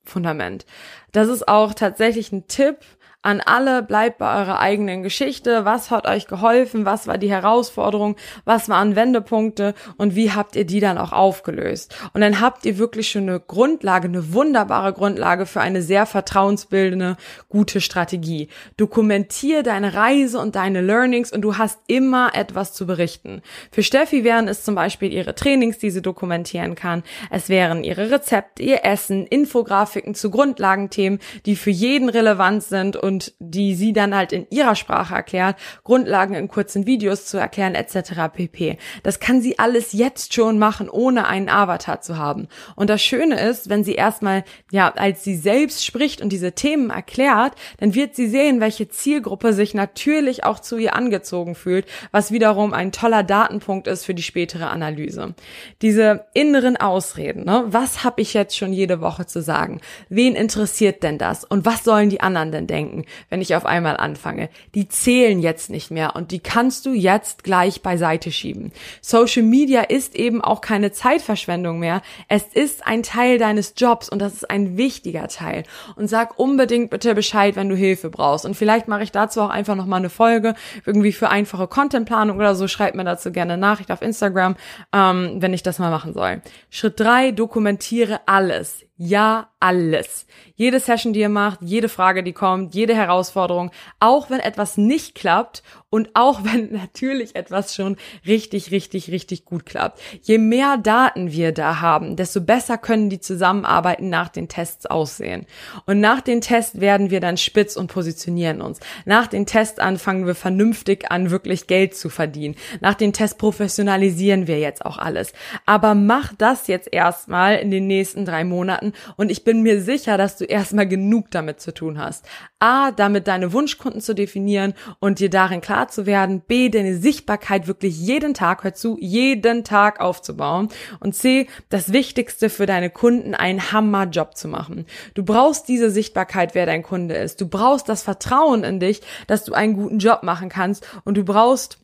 Fundament. 0.05 0.67
Das 1.13 1.29
ist 1.29 1.49
auch 1.49 1.75
tatsächlich 1.75 2.33
ein 2.33 2.47
Tipp, 2.49 2.79
an 3.25 3.41
alle, 3.41 3.83
bleibt 3.83 4.19
bei 4.19 4.43
eurer 4.43 4.61
eigenen 4.61 5.03
Geschichte. 5.03 5.65
Was 5.65 5.91
hat 5.91 6.07
euch 6.07 6.27
geholfen? 6.27 6.85
Was 6.85 7.07
war 7.07 7.17
die 7.17 7.31
Herausforderung? 7.31 8.17
Was 8.45 8.69
waren 8.69 8.97
Wendepunkte? 8.97 9.75
Und 9.97 10.15
wie 10.15 10.33
habt 10.33 10.57
ihr 10.57 10.67
die 10.67 10.79
dann 10.79 10.99
auch 10.99 11.13
aufgelöst? 11.13 11.97
Und 12.13 12.21
dann 12.21 12.41
habt 12.41 12.67
ihr 12.67 12.77
wirklich 12.77 13.09
schon 13.09 13.23
eine 13.23 13.41
Grundlage, 13.41 14.09
eine 14.09 14.35
wunderbare 14.35 14.93
Grundlage 14.93 15.47
für 15.47 15.63
eine 15.63 15.81
sehr 15.81 16.05
vertrauensbildende, 16.05 17.17
gute 17.49 17.81
Strategie. 17.81 18.49
Dokumentier 18.77 19.63
deine 19.63 19.95
Reise 19.95 20.39
und 20.39 20.55
deine 20.55 20.83
Learnings 20.83 21.33
und 21.33 21.41
du 21.41 21.57
hast 21.57 21.79
immer 21.87 22.35
etwas 22.35 22.75
zu 22.75 22.87
berichten. 22.87 23.41
Für 23.73 23.83
Steffi 23.83 24.23
wären 24.23 24.49
es 24.49 24.65
zum 24.65 24.75
Beispiel 24.75 25.11
ihre 25.11 25.35
Trainings, 25.35 25.79
die 25.79 25.91
sie 25.91 26.03
dokumentieren 26.03 26.75
kann. 26.75 27.03
Es 27.31 27.49
wären 27.49 27.85
ihre 27.85 28.11
Rezepte, 28.11 28.63
ihr 28.63 28.85
Essen, 28.85 29.27
Infografiken 29.27 30.15
zu 30.15 30.31
Grundlagenthemen, 30.31 31.21
die 31.47 31.57
für 31.57 31.71
jeden 31.71 32.11
relevant 32.11 32.63
sind 32.65 32.97
und 32.97 33.14
und 33.15 33.33
die 33.39 33.77
sie 33.77 33.93
dann 33.93 34.15
halt 34.15 34.33
in 34.33 34.47
ihrer 34.51 34.75
Sprache 34.75 35.15
erklärt, 35.15 35.57
Grundlagen 35.85 36.35
in 36.35 36.49
kurzen 36.49 36.85
Videos 36.85 37.27
zu 37.27 37.39
erklären 37.39 37.77
etc. 37.77 38.33
pp. 38.33 38.77
Das 39.05 39.21
kann 39.21 39.41
sie 39.41 39.59
alles 39.59 39.93
jetzt 39.93 40.35
schon 40.35 40.59
machen, 40.59 40.89
ohne 40.89 41.29
einen 41.29 41.49
Avatar 41.49 42.01
zu 42.01 42.19
haben. 42.19 42.49
Und 42.75 42.91
das 42.91 43.03
Schöne 43.03 43.41
ist, 43.41 43.69
wenn 43.69 43.85
sie 43.85 43.95
erstmal, 43.95 44.43
ja, 44.73 44.91
als 44.91 45.23
sie 45.23 45.37
selbst 45.37 45.85
spricht 45.85 46.21
und 46.21 46.31
diese 46.31 46.53
Themen 46.53 46.91
erklärt, 46.91 47.53
dann 47.79 47.95
wird 47.95 48.17
sie 48.17 48.27
sehen, 48.27 48.59
welche 48.61 48.89
Zielgruppe 48.89 49.53
sich 49.53 49.75
natürlich 49.75 50.43
auch 50.43 50.59
zu 50.59 50.77
ihr 50.77 50.97
angezogen 50.97 51.55
fühlt, 51.55 51.87
was 52.11 52.33
wiederum 52.33 52.73
ein 52.73 52.91
toller 52.91 53.23
Datenpunkt 53.23 53.87
ist 53.87 54.05
für 54.05 54.15
die 54.15 54.23
spätere 54.23 54.71
Analyse. 54.71 55.35
Diese 55.83 56.25
inneren 56.35 56.77
Ausreden, 56.77 57.45
ne? 57.45 57.65
was 57.69 58.03
habe 58.03 58.23
ich 58.23 58.35
jetzt 58.35 58.57
schon 58.57 58.73
jede 58.73 59.01
Woche 59.01 59.27
zu 59.27 59.41
sagen? 59.41 59.81
Wen 60.09 60.35
interessiert 60.35 61.05
denn 61.05 61.19
das? 61.19 61.45
Und 61.45 61.65
was 61.65 61.85
sollen 61.85 62.11
die 62.11 62.21
anderen 62.21 62.51
denn 62.51 62.67
denken? 62.67 63.04
Wenn 63.31 63.41
ich 63.41 63.55
auf 63.55 63.67
einmal 63.67 63.97
anfange. 63.97 64.49
Die 64.75 64.89
zählen 64.89 65.41
jetzt 65.41 65.71
nicht 65.71 65.91
mehr 65.91 66.17
und 66.17 66.31
die 66.31 66.41
kannst 66.41 66.87
du 66.87 66.93
jetzt 66.93 67.45
gleich 67.45 67.83
beiseite 67.83 68.31
schieben. 68.31 68.73
Social 69.01 69.43
Media 69.43 69.83
ist 69.83 70.15
eben 70.15 70.41
auch 70.41 70.61
keine 70.61 70.93
Zeitverschwendung 70.93 71.79
mehr. 71.79 72.03
Es 72.29 72.45
ist 72.45 72.87
ein 72.87 73.03
Teil 73.03 73.39
deines 73.39 73.75
Jobs 73.77 74.09
und 74.09 74.21
das 74.21 74.35
ist 74.35 74.51
ein 74.51 74.77
wichtiger 74.77 75.29
Teil. 75.29 75.65
Und 75.97 76.09
sag 76.09 76.39
unbedingt 76.39 76.91
bitte 76.91 77.15
Bescheid, 77.15 77.57
wenn 77.57 77.69
du 77.69 77.77
Hilfe 77.77 78.11
brauchst. 78.11 78.45
Und 78.45 78.55
vielleicht 78.55 78.89
mache 78.89 79.03
ich 79.03 79.13
dazu 79.13 79.41
auch 79.41 79.51
einfach 79.51 79.75
nochmal 79.75 80.01
eine 80.01 80.11
Folge, 80.11 80.55
irgendwie 80.87 81.13
für 81.13 81.31
einfache 81.31 81.67
Contentplanung 81.67 82.37
oder 82.37 82.55
so. 82.55 82.69
Schreib 82.69 82.95
mir 82.95 83.05
dazu 83.05 83.33
gerne 83.33 83.57
Nachricht 83.57 83.91
auf 83.91 84.03
Instagram, 84.03 84.57
ähm, 84.93 85.37
wenn 85.41 85.55
ich 85.55 85.63
das 85.63 85.79
mal 85.79 85.91
machen 85.91 86.13
soll. 86.13 86.43
Schritt 86.71 86.99
drei: 86.99 87.31
dokumentiere 87.31 88.21
alles. 88.27 88.85
Ja, 88.97 89.51
alles. 89.59 90.27
Jede 90.55 90.79
Session, 90.79 91.13
die 91.13 91.21
ihr 91.21 91.29
macht, 91.29 91.61
jede 91.63 91.89
Frage, 91.89 92.23
die 92.23 92.33
kommt, 92.33 92.77
jede 92.77 92.95
Herausforderung, 92.95 93.73
auch 93.99 94.31
wenn 94.31 94.39
etwas 94.39 94.77
nicht 94.77 95.17
klappt 95.17 95.65
und 95.91 96.11
auch 96.15 96.41
wenn 96.45 96.71
natürlich 96.73 97.35
etwas 97.35 97.75
schon 97.75 97.97
richtig, 98.27 98.71
richtig, 98.71 99.11
richtig 99.11 99.47
gut 99.47 99.67
klappt. 99.67 100.01
Je 100.23 100.39
mehr 100.39 100.77
Daten 100.77 101.33
wir 101.33 101.51
da 101.53 101.81
haben, 101.81 102.15
desto 102.15 102.41
besser 102.41 102.79
können 102.79 103.11
die 103.11 103.21
Zusammenarbeiten 103.21 104.11
nach 104.11 104.29
den 104.29 104.49
Tests 104.49 104.87
aussehen. 104.87 105.47
Und 105.87 105.99
nach 105.99 106.21
den 106.21 106.41
Tests 106.41 106.79
werden 106.79 107.11
wir 107.11 107.21
dann 107.21 107.37
spitz 107.37 107.77
und 107.77 107.89
positionieren 107.89 108.61
uns. 108.61 108.79
Nach 109.07 109.27
den 109.27 109.47
Tests 109.47 109.79
anfangen 109.79 110.27
wir 110.27 110.35
vernünftig 110.35 111.11
an, 111.11 111.31
wirklich 111.31 111.67
Geld 111.67 111.97
zu 111.97 112.11
verdienen. 112.11 112.55
Nach 112.81 112.95
den 112.95 113.13
Tests 113.13 113.39
professionalisieren 113.39 114.47
wir 114.47 114.61
jetzt 114.61 114.85
auch 114.85 114.99
alles. 114.99 115.33
Aber 115.65 115.95
mach 115.95 116.33
das 116.37 116.67
jetzt 116.67 116.93
erstmal 116.93 117.57
in 117.57 117.71
den 117.71 117.87
nächsten 117.87 118.25
drei 118.25 118.45
Monaten 118.45 118.84
und 119.17 119.31
ich 119.31 119.45
bin 119.45 119.63
mir 119.63 119.81
sicher, 119.81 120.19
dass 120.19 120.37
du 120.37 120.45
erstmal 120.45 120.87
genug 120.87 121.31
damit 121.31 121.61
zu 121.61 121.73
tun 121.73 121.99
hast. 121.99 122.27
A, 122.59 122.91
damit 122.91 123.29
deine 123.29 123.53
Wunschkunden 123.53 124.01
zu 124.01 124.15
definieren 124.15 124.75
und 125.01 125.19
dir 125.19 125.31
darin 125.31 125.61
klar 125.61 125.89
zu 125.89 126.07
werden. 126.07 126.43
B, 126.47 126.69
deine 126.69 126.97
Sichtbarkeit 126.97 127.67
wirklich 127.67 127.99
jeden 127.99 128.35
Tag, 128.35 128.65
hör 128.65 128.75
zu, 128.75 128.97
jeden 129.01 129.65
Tag 129.65 130.01
aufzubauen. 130.01 130.69
Und 131.01 131.15
C, 131.15 131.47
das 131.69 131.93
Wichtigste 131.93 132.51
für 132.51 132.67
deine 132.67 132.91
Kunden, 132.91 133.35
einen 133.35 133.73
Hammerjob 133.73 134.37
zu 134.37 134.49
machen. 134.49 134.87
Du 135.15 135.25
brauchst 135.25 135.69
diese 135.69 135.91
Sichtbarkeit, 135.91 136.55
wer 136.55 136.67
dein 136.67 136.83
Kunde 136.83 137.15
ist. 137.15 137.41
Du 137.41 137.49
brauchst 137.49 137.89
das 137.89 138.03
Vertrauen 138.03 138.65
in 138.65 138.81
dich, 138.81 139.03
dass 139.27 139.45
du 139.45 139.53
einen 139.53 139.75
guten 139.75 139.99
Job 139.99 140.23
machen 140.23 140.49
kannst 140.49 140.87
und 141.05 141.17
du 141.17 141.25
brauchst 141.25 141.84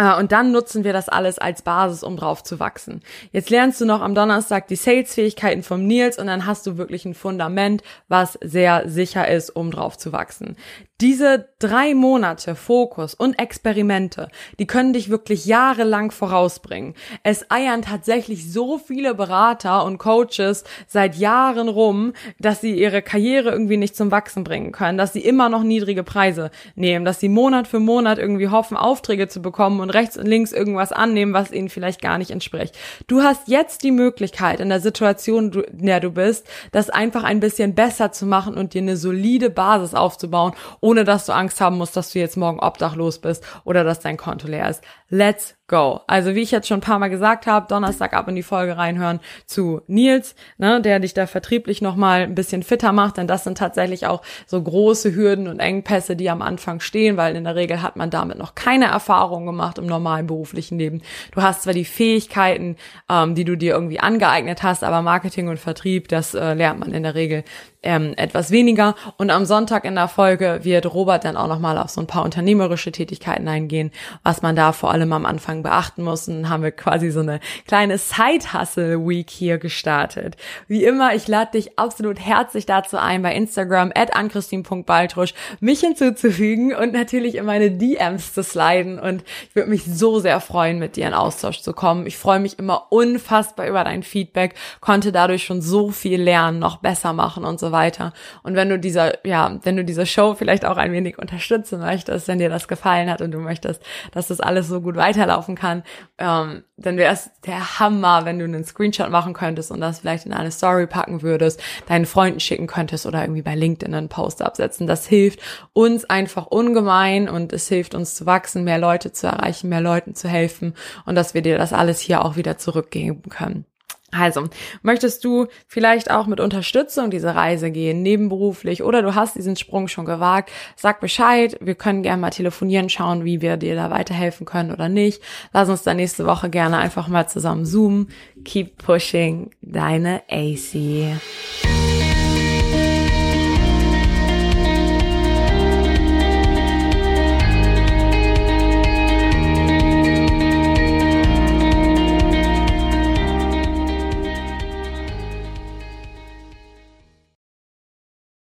und 0.00 0.32
dann 0.32 0.50
nutzen 0.50 0.82
wir 0.82 0.94
das 0.94 1.08
alles 1.10 1.38
als 1.38 1.60
Basis, 1.62 2.02
um 2.02 2.16
drauf 2.16 2.42
zu 2.42 2.58
wachsen. 2.58 3.02
Jetzt 3.32 3.50
lernst 3.50 3.80
du 3.80 3.84
noch 3.84 4.00
am 4.00 4.14
Donnerstag 4.14 4.66
die 4.68 4.76
Sales-Fähigkeiten 4.76 5.62
vom 5.62 5.86
Nils 5.86 6.18
und 6.18 6.26
dann 6.26 6.46
hast 6.46 6.66
du 6.66 6.78
wirklich 6.78 7.04
ein 7.04 7.14
Fundament, 7.14 7.82
was 8.08 8.38
sehr 8.42 8.88
sicher 8.88 9.28
ist, 9.28 9.50
um 9.50 9.70
drauf 9.70 9.98
zu 9.98 10.12
wachsen. 10.12 10.56
Diese 11.00 11.48
drei 11.58 11.94
Monate 11.94 12.54
Fokus 12.54 13.14
und 13.14 13.38
Experimente, 13.38 14.28
die 14.58 14.66
können 14.66 14.92
dich 14.92 15.08
wirklich 15.08 15.46
jahrelang 15.46 16.10
vorausbringen. 16.10 16.94
Es 17.22 17.50
eiern 17.50 17.80
tatsächlich 17.80 18.52
so 18.52 18.76
viele 18.76 19.14
Berater 19.14 19.84
und 19.86 19.96
Coaches 19.96 20.64
seit 20.86 21.16
Jahren 21.16 21.70
rum, 21.70 22.12
dass 22.38 22.60
sie 22.60 22.78
ihre 22.78 23.00
Karriere 23.00 23.50
irgendwie 23.50 23.78
nicht 23.78 23.96
zum 23.96 24.10
Wachsen 24.10 24.44
bringen 24.44 24.72
können, 24.72 24.98
dass 24.98 25.14
sie 25.14 25.24
immer 25.24 25.48
noch 25.48 25.62
niedrige 25.62 26.04
Preise 26.04 26.50
nehmen, 26.74 27.06
dass 27.06 27.18
sie 27.18 27.30
Monat 27.30 27.66
für 27.66 27.80
Monat 27.80 28.18
irgendwie 28.18 28.48
hoffen, 28.48 28.76
Aufträge 28.76 29.26
zu 29.26 29.40
bekommen 29.40 29.80
und 29.80 29.89
rechts 29.90 30.16
und 30.16 30.26
links 30.26 30.52
irgendwas 30.52 30.92
annehmen, 30.92 31.34
was 31.34 31.52
ihnen 31.52 31.68
vielleicht 31.68 32.00
gar 32.00 32.18
nicht 32.18 32.30
entspricht. 32.30 32.76
Du 33.06 33.22
hast 33.22 33.48
jetzt 33.48 33.82
die 33.82 33.90
Möglichkeit 33.90 34.60
in 34.60 34.68
der 34.68 34.80
Situation, 34.80 35.52
in 35.52 35.86
der 35.86 36.00
du 36.00 36.10
bist, 36.10 36.46
das 36.72 36.90
einfach 36.90 37.24
ein 37.24 37.40
bisschen 37.40 37.74
besser 37.74 38.12
zu 38.12 38.26
machen 38.26 38.54
und 38.54 38.74
dir 38.74 38.82
eine 38.82 38.96
solide 38.96 39.50
Basis 39.50 39.94
aufzubauen, 39.94 40.54
ohne 40.80 41.04
dass 41.04 41.26
du 41.26 41.32
Angst 41.32 41.60
haben 41.60 41.78
musst, 41.78 41.96
dass 41.96 42.12
du 42.12 42.18
jetzt 42.18 42.36
morgen 42.36 42.60
obdachlos 42.60 43.18
bist 43.18 43.44
oder 43.64 43.84
dass 43.84 44.00
dein 44.00 44.16
Konto 44.16 44.48
leer 44.48 44.68
ist. 44.68 44.82
Let's 45.08 45.56
go. 45.70 46.00
Also 46.08 46.34
wie 46.34 46.40
ich 46.40 46.50
jetzt 46.50 46.68
schon 46.68 46.78
ein 46.78 46.82
paar 46.82 46.98
Mal 46.98 47.08
gesagt 47.08 47.46
habe, 47.46 47.66
Donnerstag 47.68 48.12
ab 48.12 48.28
in 48.28 48.34
die 48.34 48.42
Folge 48.42 48.76
reinhören 48.76 49.20
zu 49.46 49.80
Nils, 49.86 50.34
ne, 50.58 50.82
der 50.82 50.98
dich 50.98 51.14
da 51.14 51.26
vertrieblich 51.26 51.80
nochmal 51.80 52.22
ein 52.22 52.34
bisschen 52.34 52.62
fitter 52.62 52.92
macht, 52.92 53.16
denn 53.16 53.28
das 53.28 53.44
sind 53.44 53.56
tatsächlich 53.56 54.06
auch 54.06 54.20
so 54.46 54.60
große 54.60 55.14
Hürden 55.14 55.46
und 55.46 55.60
Engpässe, 55.60 56.16
die 56.16 56.28
am 56.28 56.42
Anfang 56.42 56.80
stehen, 56.80 57.16
weil 57.16 57.36
in 57.36 57.44
der 57.44 57.54
Regel 57.54 57.80
hat 57.80 57.96
man 57.96 58.10
damit 58.10 58.36
noch 58.36 58.56
keine 58.56 58.86
Erfahrung 58.86 59.46
gemacht 59.46 59.78
im 59.78 59.86
normalen 59.86 60.26
beruflichen 60.26 60.76
Leben. 60.76 61.02
Du 61.32 61.40
hast 61.40 61.62
zwar 61.62 61.72
die 61.72 61.84
Fähigkeiten, 61.84 62.76
ähm, 63.08 63.36
die 63.36 63.44
du 63.44 63.56
dir 63.56 63.72
irgendwie 63.72 64.00
angeeignet 64.00 64.64
hast, 64.64 64.82
aber 64.82 65.02
Marketing 65.02 65.48
und 65.48 65.60
Vertrieb, 65.60 66.08
das 66.08 66.34
äh, 66.34 66.54
lernt 66.54 66.80
man 66.80 66.92
in 66.92 67.04
der 67.04 67.14
Regel 67.14 67.44
ähm, 67.82 68.14
etwas 68.16 68.50
weniger. 68.50 68.94
Und 69.16 69.30
am 69.30 69.44
Sonntag 69.44 69.84
in 69.84 69.94
der 69.94 70.08
Folge 70.08 70.60
wird 70.62 70.92
Robert 70.92 71.24
dann 71.24 71.36
auch 71.36 71.48
nochmal 71.48 71.78
auf 71.78 71.90
so 71.90 72.00
ein 72.00 72.06
paar 72.06 72.24
unternehmerische 72.24 72.92
Tätigkeiten 72.92 73.48
eingehen, 73.48 73.90
was 74.22 74.42
man 74.42 74.56
da 74.56 74.72
vor 74.72 74.90
allem 74.90 75.12
am 75.12 75.26
Anfang 75.26 75.62
beachten 75.62 76.02
muss. 76.02 76.28
Und 76.28 76.48
haben 76.48 76.62
wir 76.62 76.72
quasi 76.72 77.10
so 77.10 77.20
eine 77.20 77.40
kleine 77.66 77.98
Side-Hustle-Week 77.98 79.30
hier 79.30 79.58
gestartet. 79.58 80.36
Wie 80.68 80.84
immer, 80.84 81.14
ich 81.14 81.26
lade 81.28 81.52
dich 81.52 81.78
absolut 81.78 82.20
herzlich 82.20 82.66
dazu 82.66 82.98
ein, 82.98 83.22
bei 83.22 83.34
Instagram 83.34 83.92
at 83.94 84.14
anchristine.baltrusch 84.14 85.34
mich 85.60 85.80
hinzuzufügen 85.80 86.74
und 86.74 86.92
natürlich 86.92 87.36
in 87.36 87.46
meine 87.46 87.70
DMs 87.70 88.34
zu 88.34 88.42
sliden. 88.42 88.98
Und 88.98 89.24
ich 89.48 89.56
würde 89.56 89.70
mich 89.70 89.84
so 89.84 90.20
sehr 90.20 90.40
freuen, 90.40 90.78
mit 90.78 90.96
dir 90.96 91.06
in 91.06 91.14
Austausch 91.14 91.60
zu 91.60 91.72
kommen. 91.72 92.06
Ich 92.06 92.18
freue 92.18 92.40
mich 92.40 92.58
immer 92.58 92.88
unfassbar 92.90 93.66
über 93.66 93.84
dein 93.84 94.02
Feedback, 94.02 94.54
konnte 94.80 95.12
dadurch 95.12 95.44
schon 95.44 95.62
so 95.62 95.90
viel 95.90 96.20
lernen, 96.20 96.58
noch 96.58 96.78
besser 96.78 97.12
machen 97.12 97.44
und 97.44 97.58
so 97.58 97.69
weiter. 97.72 98.12
Und 98.42 98.54
wenn 98.54 98.68
du 98.68 98.78
dieser, 98.78 99.24
ja, 99.26 99.58
wenn 99.62 99.76
du 99.76 99.84
diese 99.84 100.06
Show 100.06 100.34
vielleicht 100.34 100.64
auch 100.64 100.76
ein 100.76 100.92
wenig 100.92 101.18
unterstützen 101.18 101.80
möchtest, 101.80 102.28
wenn 102.28 102.38
dir 102.38 102.48
das 102.48 102.68
gefallen 102.68 103.10
hat 103.10 103.20
und 103.20 103.30
du 103.32 103.38
möchtest, 103.38 103.82
dass 104.12 104.28
das 104.28 104.40
alles 104.40 104.68
so 104.68 104.80
gut 104.80 104.96
weiterlaufen 104.96 105.54
kann, 105.54 105.82
ähm, 106.18 106.64
dann 106.76 106.96
wäre 106.96 107.12
es 107.12 107.30
der 107.46 107.78
Hammer, 107.78 108.24
wenn 108.24 108.38
du 108.38 108.44
einen 108.44 108.64
Screenshot 108.64 109.10
machen 109.10 109.34
könntest 109.34 109.70
und 109.70 109.80
das 109.80 110.00
vielleicht 110.00 110.26
in 110.26 110.32
eine 110.32 110.50
Story 110.50 110.86
packen 110.86 111.22
würdest, 111.22 111.62
deinen 111.86 112.06
Freunden 112.06 112.40
schicken 112.40 112.66
könntest 112.66 113.06
oder 113.06 113.20
irgendwie 113.22 113.42
bei 113.42 113.54
LinkedIn 113.54 113.94
einen 113.94 114.08
Post 114.08 114.42
absetzen. 114.42 114.86
Das 114.86 115.06
hilft 115.06 115.40
uns 115.72 116.04
einfach 116.08 116.46
ungemein 116.46 117.28
und 117.28 117.52
es 117.52 117.68
hilft 117.68 117.94
uns 117.94 118.14
zu 118.14 118.26
wachsen, 118.26 118.64
mehr 118.64 118.78
Leute 118.78 119.12
zu 119.12 119.26
erreichen, 119.26 119.68
mehr 119.68 119.80
Leuten 119.80 120.14
zu 120.14 120.28
helfen 120.28 120.74
und 121.04 121.14
dass 121.14 121.34
wir 121.34 121.42
dir 121.42 121.58
das 121.58 121.72
alles 121.72 122.00
hier 122.00 122.24
auch 122.24 122.36
wieder 122.36 122.56
zurückgeben 122.56 123.22
können. 123.28 123.66
Also, 124.12 124.48
möchtest 124.82 125.24
du 125.24 125.46
vielleicht 125.66 126.10
auch 126.10 126.26
mit 126.26 126.40
Unterstützung 126.40 127.10
diese 127.10 127.34
Reise 127.34 127.70
gehen, 127.70 128.02
nebenberuflich, 128.02 128.82
oder 128.82 129.02
du 129.02 129.14
hast 129.14 129.36
diesen 129.36 129.56
Sprung 129.56 129.88
schon 129.88 130.04
gewagt, 130.04 130.50
sag 130.76 131.00
Bescheid, 131.00 131.56
wir 131.60 131.74
können 131.74 132.02
gerne 132.02 132.20
mal 132.20 132.30
telefonieren, 132.30 132.88
schauen, 132.88 133.24
wie 133.24 133.40
wir 133.40 133.56
dir 133.56 133.76
da 133.76 133.90
weiterhelfen 133.90 134.46
können 134.46 134.72
oder 134.72 134.88
nicht. 134.88 135.22
Lass 135.52 135.68
uns 135.68 135.82
da 135.82 135.94
nächste 135.94 136.26
Woche 136.26 136.50
gerne 136.50 136.78
einfach 136.78 137.08
mal 137.08 137.28
zusammen 137.28 137.64
zoomen. 137.64 138.08
Keep 138.44 138.78
pushing, 138.78 139.50
deine 139.62 140.22
AC. 140.28 141.99